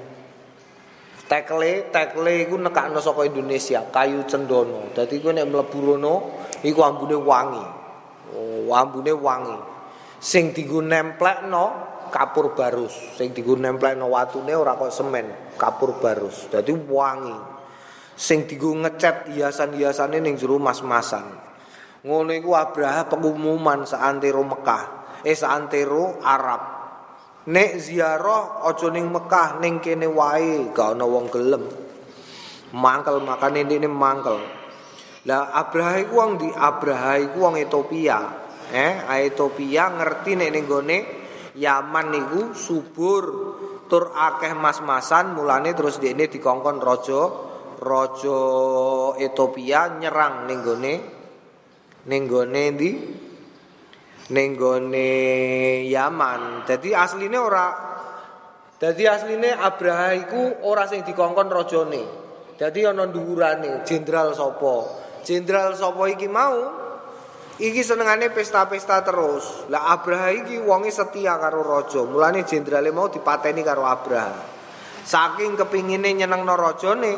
[1.27, 6.15] tekle tekle iku nekakno saka Indonesia kayu cendono dadi kowe nek mlebu rono
[6.63, 7.65] iku ambune wangi.
[8.33, 9.57] Oh ambune wangi.
[10.17, 11.65] Sing dienggo nemplekno
[12.09, 12.95] kapur barus.
[13.19, 16.47] Sing dienggo nemplekno watune ora kok semen kapur barus.
[16.49, 17.37] Dadi wangi.
[18.17, 21.27] Sing dienggo ngecat hiasan-hiasane ning jero mas-masan.
[22.07, 24.83] Ngono iku Abraha pengumuman saantero Mekah.
[25.27, 26.76] Eh saantero Arab
[27.47, 31.63] Nek ziarah aja ning Mekah ning kene wae gak ana wong gelem.
[32.75, 34.35] Mangkel makane ndekne mangkel.
[35.27, 38.19] Lah Abraha iku wong di Abraha iku wong Ethiopia.
[38.67, 40.99] Eh, Ethiopia ngerti nek ning gone
[41.57, 43.23] Yaman niku subur
[43.89, 47.21] tur akeh mas-masan mulane terus dekne dikongkon raja
[47.81, 48.39] raja
[49.17, 50.95] Ethiopia nyerang ning gone
[52.05, 52.91] ning gone ndi
[54.33, 55.09] ning gone
[55.87, 56.67] Yaman.
[56.67, 57.67] Dadi asline ora
[58.77, 62.03] Dadi asline Abraha iku ora sing dikongkon rajane.
[62.57, 64.75] Dadi ana dhuwurane jenderal sapa?
[65.25, 66.85] Jenderal sapa iki mau?
[67.57, 69.65] Iki senengane pesta-pesta terus.
[69.73, 72.05] Lah Abraha iki wonge setia karo raja.
[72.05, 74.45] Mulane jenderale mau dipateni karo Abraha.
[75.01, 77.13] Saking kepingine nyenengno rajane,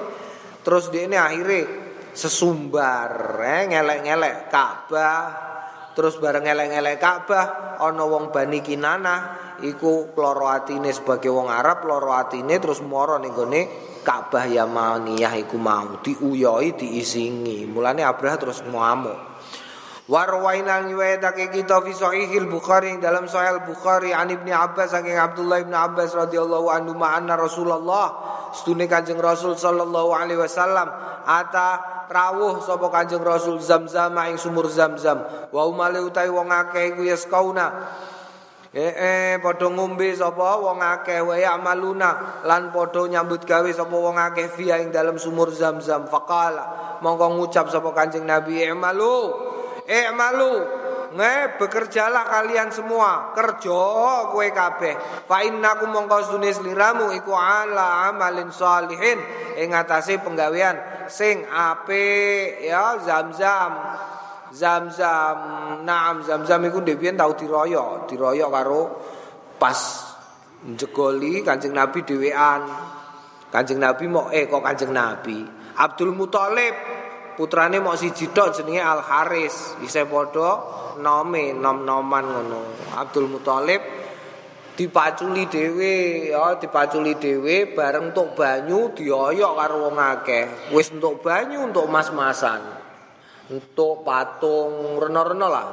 [0.63, 1.67] terus dia ini akhirnya
[2.15, 5.48] sesumbar, eh, ngelek-ngelek Ka'bah,
[5.93, 7.45] terus bareng elek-elek Ka'bah
[7.81, 9.19] ana wong Bani Kinanah
[9.63, 13.61] iku loro atine sebagai wong Arab loro atine terus moro ning gone
[13.99, 17.67] Ka'bah Yamaniyah iku mau diuyoi diisingi.
[17.67, 19.29] Mulane Abraha terus ngamuk.
[20.09, 25.77] Warwaina riwayatake kita fi sahihil Bukhari dalam sahih Bukhari an Ibnu Abbas saking Abdullah Ibnu
[25.77, 30.87] Abbas radhiyallahu anhu ma'anna Rasulullah stune Kanjeng Rasul sallallahu alaihi wasallam
[31.25, 35.23] ata rawuh sapa Kanjeng Rasul Zamzam ing sumur Zamzam.
[35.53, 37.67] Wa umale utawi wong akeh iku yaskauna.
[38.69, 44.17] Eh eh padha ngombe sapa wong akeh wa amaluna lan padha nyambut gawe sapa wong
[44.17, 46.05] akeh via ing dalam sumur Zamzam.
[46.05, 49.33] Faqala mongko ngucap sapa Kanjeng Nabi i'malu.
[49.89, 50.78] I'malu.
[51.09, 53.81] Nge bekerjalah kalian semua kerja
[54.29, 59.17] kowe kabeh fa innakum mongko sedune sliramu iku ala amalin salihin
[59.57, 63.73] ing atase penggawean sing apik ya Zamzam.
[64.49, 65.37] Zamzam,
[65.85, 68.81] naam Zamzam iku dhewe tau diroyok, diroyok karo
[69.61, 69.77] pas
[70.65, 72.61] njegoli Kanjeng Nabi dhewean.
[73.53, 75.45] Kanjeng Nabi mau eh kok Kanjeng Nabi.
[75.77, 76.98] Abdul Muthalib
[77.39, 80.59] putrane mau siji tok jenenge Al Haris, isih padha
[80.99, 82.61] nome nom-noman ngono.
[82.99, 83.79] Abdul Muthalib
[84.75, 90.75] dipaculi dhewe ya dipaculi dhewe bareng untuk banyu dioyok karo wong akeh.
[90.75, 92.59] Wis untuk banyu untuk mas-masan.
[93.47, 95.67] Untuk patung rena-rena lah.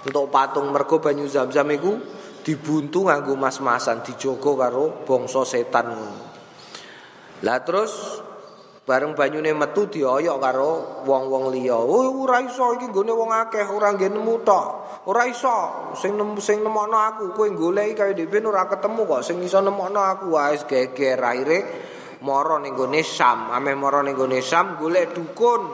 [0.00, 1.92] Untuk patung mergo banyu zam-zam iku
[2.40, 6.24] dibuntu nganggo mas-masan dijogo karo bangsa setan ngono.
[7.44, 8.24] Lah terus
[8.86, 11.74] bareng banyune metu dioyok karo wong-wong liya.
[11.74, 14.66] Ora iso iki nggone wong akeh, ora nggih nemu tok.
[15.10, 15.90] Ora iso.
[15.98, 19.22] Sing nemu sing nemokno aku, kowe goleki kaya dhewe ora ketemu kok.
[19.26, 21.58] Sing iso nemokno aku wis geger akhire
[22.22, 23.50] mara ning gone Syam.
[23.50, 25.66] Ameh mara ning gone Syam golek dukun.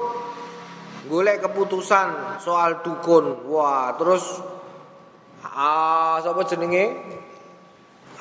[1.13, 3.45] Golek keputusan soal dukun.
[3.53, 4.41] Wah, terus
[5.53, 7.21] ah sapa jenenge?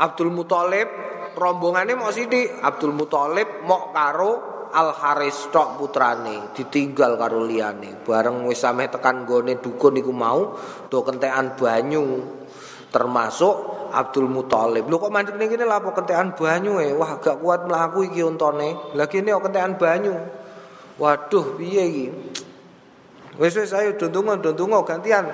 [0.03, 0.91] Abdul Muthalib
[1.39, 2.59] rombongane mau sithik.
[2.59, 8.01] Abdul Muthalib mok karo Al Haris tok putrane ditinggal karo liyane.
[8.07, 10.55] Bareng wis sampe tekan gone dukun iku mau
[10.87, 12.23] do kentekan banyu.
[12.91, 13.55] Termasuk
[13.91, 14.87] Abdul Muthalib.
[14.87, 16.95] Lho kok mandek ning kene lha apa kentekan banyu e?
[16.95, 18.95] Wah gak kuat mlaku iki untone.
[18.95, 20.15] Lha kene kok kentekan banyu?
[20.99, 22.07] Waduh piye iki?
[23.39, 25.27] Wis wis ayo ndonga ndonga gantian.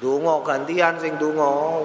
[0.00, 1.84] Dungo gantian sing dungo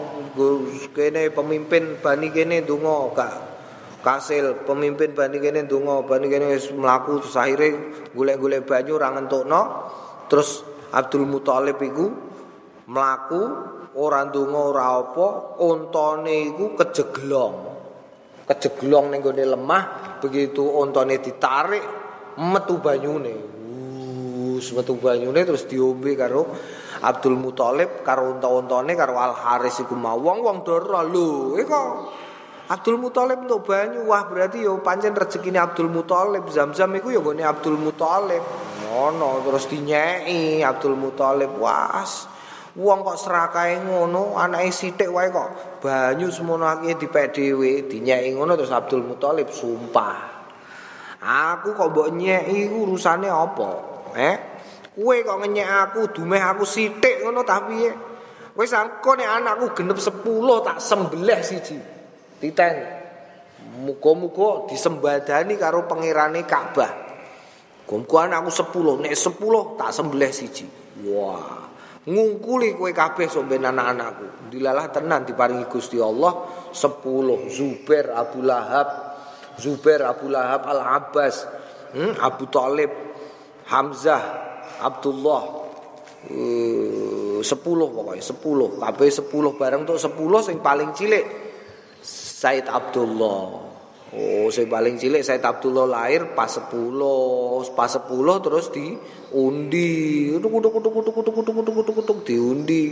[0.95, 3.54] kene pemimpin bani kene dungo gak
[4.05, 7.69] kasil pemimpin bani kene donga bani kene wis mlaku terus akhire
[8.13, 9.61] golek-golek banyu ora ngentukno.
[10.29, 10.61] Terus
[10.93, 12.05] Abdul Muthalib iku
[12.85, 13.41] mlaku
[13.97, 17.55] ora donga ora apa untane iku kejeglong.
[18.45, 19.83] Kejeglong ning gone lemah
[20.21, 21.81] begitu untane ditarik
[22.37, 23.33] metu banyune.
[24.53, 26.45] Wus metu banyune terus diombe karo
[27.01, 31.81] Abdul Muthalib karo unta-untane karo Al Haris iku mau wong-wong dora lho iku
[32.65, 34.09] Abdul Muthalib untuk banyu.
[34.09, 36.49] Wah berarti yo pancen rezekine Abdul Muthalib.
[36.49, 38.41] Zam-zam iku yo gone Abdul Muthalib.
[38.89, 41.61] Ngono terus dinyeki Abdul Muthalib.
[41.61, 42.25] Was
[42.75, 48.57] wong kok serakae ngono anake sithik wae kok banyu semono akeh dipek dhewe dinyeki ngono
[48.57, 50.33] terus Abdul Muthalib sumpah.
[51.21, 53.69] Aku kok mbok nyeki urusane apa?
[54.17, 54.35] Eh
[54.95, 57.83] kowe kok ngenyek aku dumeh aku sithik ngono tapi
[58.55, 60.23] wis angko nek anakku genep 10
[60.63, 61.94] tak sembelih siji
[62.39, 62.73] titen
[63.81, 66.91] muga-muga disembadani karo pangerane Ka'bah.
[67.85, 70.65] Gumku anakku 10 nek 10 tak sembelih siji.
[71.05, 71.65] Wah
[72.05, 74.53] ngungkuli kowe kabeh sampeyan anak-anakku.
[74.53, 79.17] Dilalah tenan diparingi Gusti Allah 10 Zubair Abu Lahab.
[79.57, 81.47] Zubair Abu Lahab Al Abbas
[81.97, 82.21] hmm?
[82.21, 82.91] Abu Talib
[83.69, 84.23] Hamzah
[84.81, 85.65] Abdullah.
[86.25, 89.29] Uh, 10 pokoknya 10 kabeh 10
[89.61, 91.44] bareng tuh 10 sing paling cilik
[92.45, 93.65] Said Abdullah.
[94.13, 96.69] Oh, sing paling cilik Said Abdullah lahir pas 10,
[97.73, 98.05] pas 10
[98.45, 100.29] terus diundi.
[102.21, 102.83] diundi.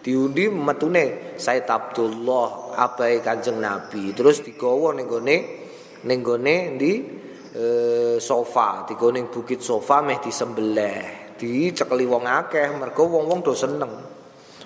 [0.00, 4.16] Diundi metune Said Abdullah abai Kanjeng Nabi.
[4.16, 5.36] Terus digawa ning gone
[6.08, 6.92] ning gone di
[7.52, 11.36] eh, sofa, digone bukit sofa meh disembelih.
[11.36, 14.21] Dicekeli wong akeh mergo wong-wong do seneng.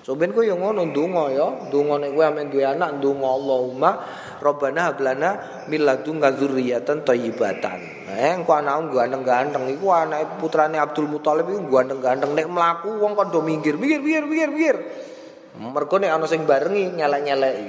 [0.07, 3.91] So ben kowe yo ngono ndonga ya, ndonga nek kowe amen duwe anak ndonga Allahumma
[4.39, 5.29] Rabbana hablana
[5.67, 8.07] min ladunka dzurriyyatan thayyibatan.
[8.15, 13.35] Eh engko anakku ganteng-ganteng iku anake putrane Abdul Muthalib iku ganteng-ganteng nek mlaku wong kok
[13.35, 14.77] do minggir, minggir, minggir, minggir, minggir.
[15.59, 17.67] Mergo nek ana sing barengi nyelek-nyeleki.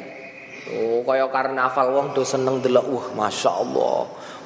[0.79, 3.99] Oh kaya karnaval wong do seneng delok, wah masyaallah.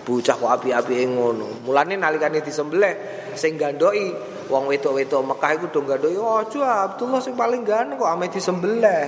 [0.09, 1.61] Bocah kok api-api ngono.
[1.69, 2.97] Mulane nalikane disembelih
[3.37, 4.17] sing gandoki
[4.53, 9.05] wong wedok-wedok Mekah iku do gandho yo aja Abdullah sing paling ganteng kok ame disembelih.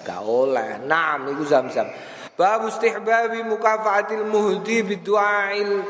[0.00, 0.80] Gak oleh.
[0.88, 1.84] Naam iku zam-zam.
[2.32, 5.84] Bab istihbabi mukafaatil muhdi bidu'ail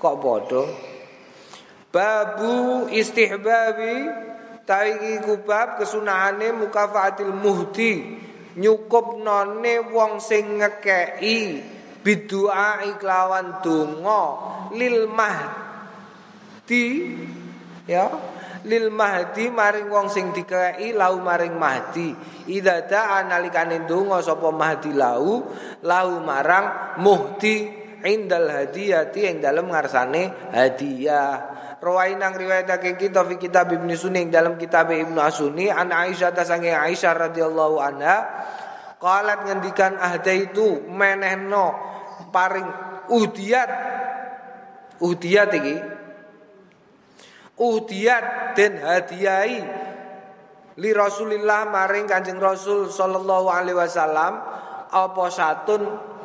[0.00, 0.64] kok padha.
[1.92, 4.08] Babu istihbabi
[4.64, 8.16] taiki kubab kesunahane mukafaatil muhdi
[8.56, 11.60] nyukup none wong sing ngekei
[12.04, 14.24] bidua iklawan donga
[14.76, 16.84] lil mahdi
[17.92, 18.06] ya.
[18.62, 22.14] Lil mahdi maring wong sing dikei lau maring mahdi.
[22.46, 25.50] Idza da'a nalikane donga sapa mahdi lau
[25.82, 31.34] lau marang muhdi indal hadiyati ing dalem ngarsane hadiah.
[31.82, 36.46] Rawain nang riwayatake kita fi kitab Ibnu Sunni dalam kitab Ibnu Asuni an Aisyah ta
[36.46, 38.46] sange Aisyah radhiyallahu anha
[39.02, 41.74] qalat ngendikan ahda itu menehno
[42.30, 42.70] paring
[43.10, 43.70] udiat.
[45.02, 45.74] Udiat iki
[47.62, 49.58] uhdiyat dan hadiahi
[50.82, 54.32] li Rasulillah maring Kanjeng Rasul sallallahu alaihi wasallam
[54.90, 55.82] apa satun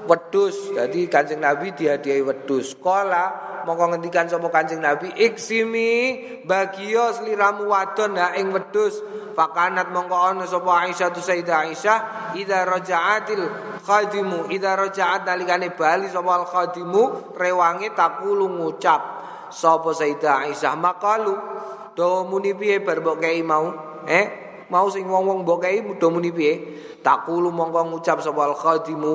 [0.07, 0.71] wedus.
[0.73, 2.73] Jadi Kanjeng Nabi dihadiahi wedus.
[2.79, 5.91] Kala mongko ngendikan sapa Kanjeng Nabi iksimi
[6.47, 9.03] bagio sliramu wadon ha ing wedus.
[9.35, 11.97] Fakanat mongko ana sapa Aisyah tu Sayyidah Aisyah
[12.39, 13.45] idza raja'atil
[13.83, 20.75] khadimu idza raja'at nalikane bali sapa al khadimu rewange takulu ngucap sapa Sayyidah Aisyah?
[20.75, 21.35] Makalu.
[21.97, 23.73] Do muni piye bar mbok kei mau?
[24.05, 24.25] Eh?
[24.69, 26.53] Mau sing wong-wong mbok kei do muni piye?
[27.01, 29.13] Takulu mongko ngucap sapa al khadimu.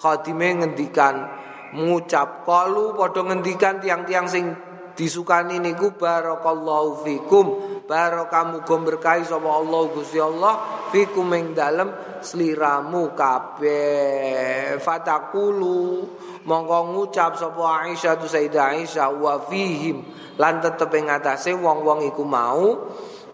[0.00, 1.28] Khadime ngendikan
[1.76, 4.48] ngucap kalu padha ngendikan tiang-tiang sing
[4.96, 7.46] disukani niku barakallahu fikum.
[7.90, 11.90] Barakamu gom berkahi sapa Allah Gusti Allah fikum ing dalem
[12.22, 14.78] sliramu kabeh.
[14.78, 16.06] Fatakulu
[16.44, 20.04] mongko ngucap sapa Aisyah tu Sayyidah Aisyah wa fihim.
[20.40, 22.88] Lan tetep ing atase wong-wong iku mau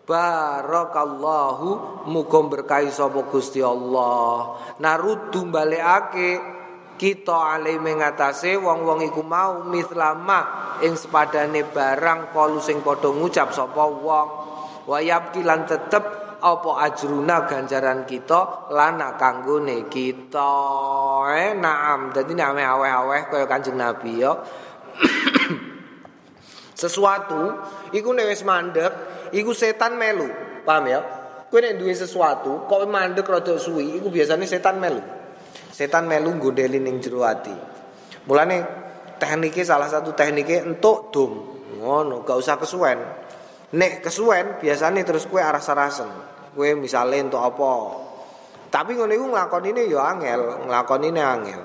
[0.06, 4.58] barakallahu muga berkahi sapa Gusti Allah.
[4.82, 6.56] Naruddu balekake
[6.96, 13.84] kita alih mengatasi wong-wong iku mau mislama ing sepadane barang kalu sing padha ngucap sapa
[13.86, 14.28] wong.
[14.86, 18.72] Wayab lan tetep apa ajruna ganjaran kita?
[18.72, 20.52] Lana kanggone kita.
[21.32, 22.12] Eh naam.
[22.12, 24.32] Dadi nek aweh-aweh kaya Kanjeng Nabi ya.
[26.80, 27.56] Sesuatu
[27.92, 28.92] iku nek wis mandek
[29.32, 30.28] iku setan melu.
[30.66, 31.00] Paham ya?
[31.46, 35.00] Kowe nek duwe sesuatu kok mandek rada suwi iku biasanya setan melu.
[35.72, 37.54] Setan melu gondeli ning jero ati.
[38.26, 38.66] Mulane
[39.16, 41.32] tekniknya salah satu tekniknya entuk dum
[41.78, 42.98] ngono gak usah kesuwen.
[43.76, 46.08] Nek kesuwen biasanya terus kue arah sarasen.
[46.56, 47.72] Kue misalnya untuk apa?
[48.72, 51.62] Tapi ngono iku nglakonine ya angel, nglakonine angel.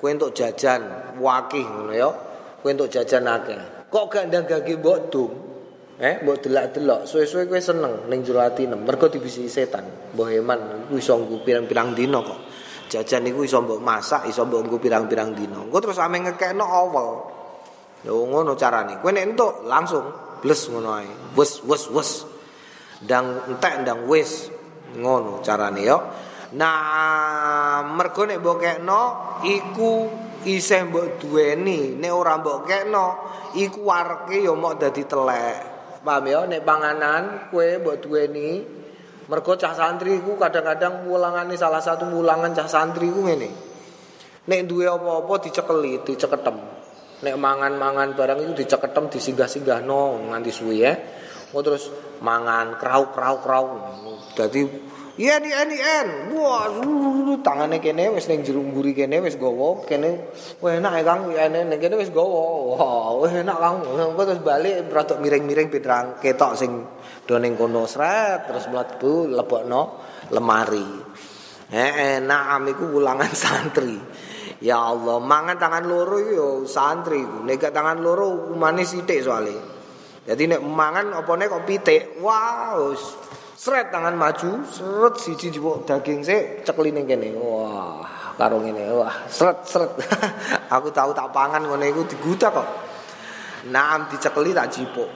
[0.00, 0.80] Kue untuk jajan
[1.20, 2.08] wakih ngono ya.
[2.64, 3.84] Kue untuk jajan akeh.
[3.92, 5.32] Kok gak ndang gage mbok dum?
[6.00, 8.72] Eh, mbok delak-delok, suwe-suwe kowe seneng ning jero atine.
[8.72, 10.16] Mergo dibisi setan.
[10.16, 12.40] Mbok Heman iku iso pirang-pirang dina kok.
[12.88, 15.60] Jajan iku iso mbok masak, iso mbok nggo pirang-pirang dina.
[15.60, 17.08] Engko terus ame ngekekno awal.
[18.08, 18.96] Yo ngono carane.
[19.04, 20.08] Kowe nek entuk langsung
[20.40, 21.36] bles ngono ae.
[21.36, 22.10] Wes wes wes.
[23.04, 24.50] Ndang entek ndang wis.
[24.96, 25.98] Ngono carane yo.
[26.50, 29.02] Nah, mergo nek mbok kekno
[29.46, 30.10] iku
[30.42, 33.06] isih mbok duweni, nek ora mbok kekno
[33.54, 35.58] iku warke yo mok dadi telek.
[36.02, 38.48] Paham ya nek panganan kowe mbok duweni
[39.30, 43.50] mergo cah santri ku kadang-kadang mulangane salah satu mulangan cah santri ku ngene.
[44.50, 46.56] Nek duwe apa-apa dicekeli, diceketem.
[47.22, 50.92] Nek mangan-mangan barang itu diceketem disinggah-singgahno nganti suwe ya.
[51.50, 51.90] Oh terus
[52.22, 53.66] mangan krau-krau-krau.
[54.38, 54.62] Dadi
[55.20, 56.32] Iya di NIN.
[56.32, 56.64] Wah,
[57.44, 60.32] tangane kene wis ning jero mburi kene wis gowo, kene
[60.64, 62.72] wah enak ya Kang, ning kene wis gowo.
[62.72, 63.84] Wah, wis enak Kang.
[63.84, 66.72] Engko terus balik rada miring-miring pitrang ketok sing
[67.28, 69.82] do ning kono sret terus mlebu lebokno
[70.32, 70.88] lemari.
[71.68, 74.00] Eh enak iku ulangan santri.
[74.64, 77.20] Ya Allah, mangan tangan loro yo santri.
[77.20, 79.69] Nek tangan loro umane sithik soalnya.
[80.30, 82.22] Jadi nek mangan opone kok pitik.
[82.22, 82.94] Wow,
[83.60, 87.36] Sret tangan maju, seret siji jipuk daging sik cekli ning kene.
[87.36, 88.88] Wah, karo ngene.
[88.96, 89.90] Wah, seret seret.
[90.80, 92.68] Aku tahu tak pangan ngene iku digudak kok.
[93.68, 95.10] Naam dicekli tak jipuk.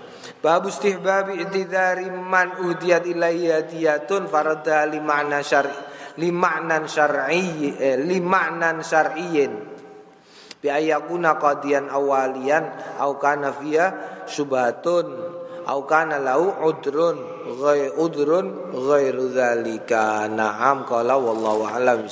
[0.44, 5.72] Babu istihbabi intidari man udiyat ilayya diyatun farada lima'na syar'i
[6.20, 9.73] lima'nan syar'i eh, lima'nan syar'iyyin
[10.64, 12.64] bi ayakuna qadiyan awalian
[12.96, 13.92] au kana fiya
[14.24, 15.04] syubhatun
[15.68, 17.20] au kana lahu udrun
[17.60, 20.24] ghai udrun ghairu dzalika.
[20.32, 22.08] Na'am qala wallahu a'lam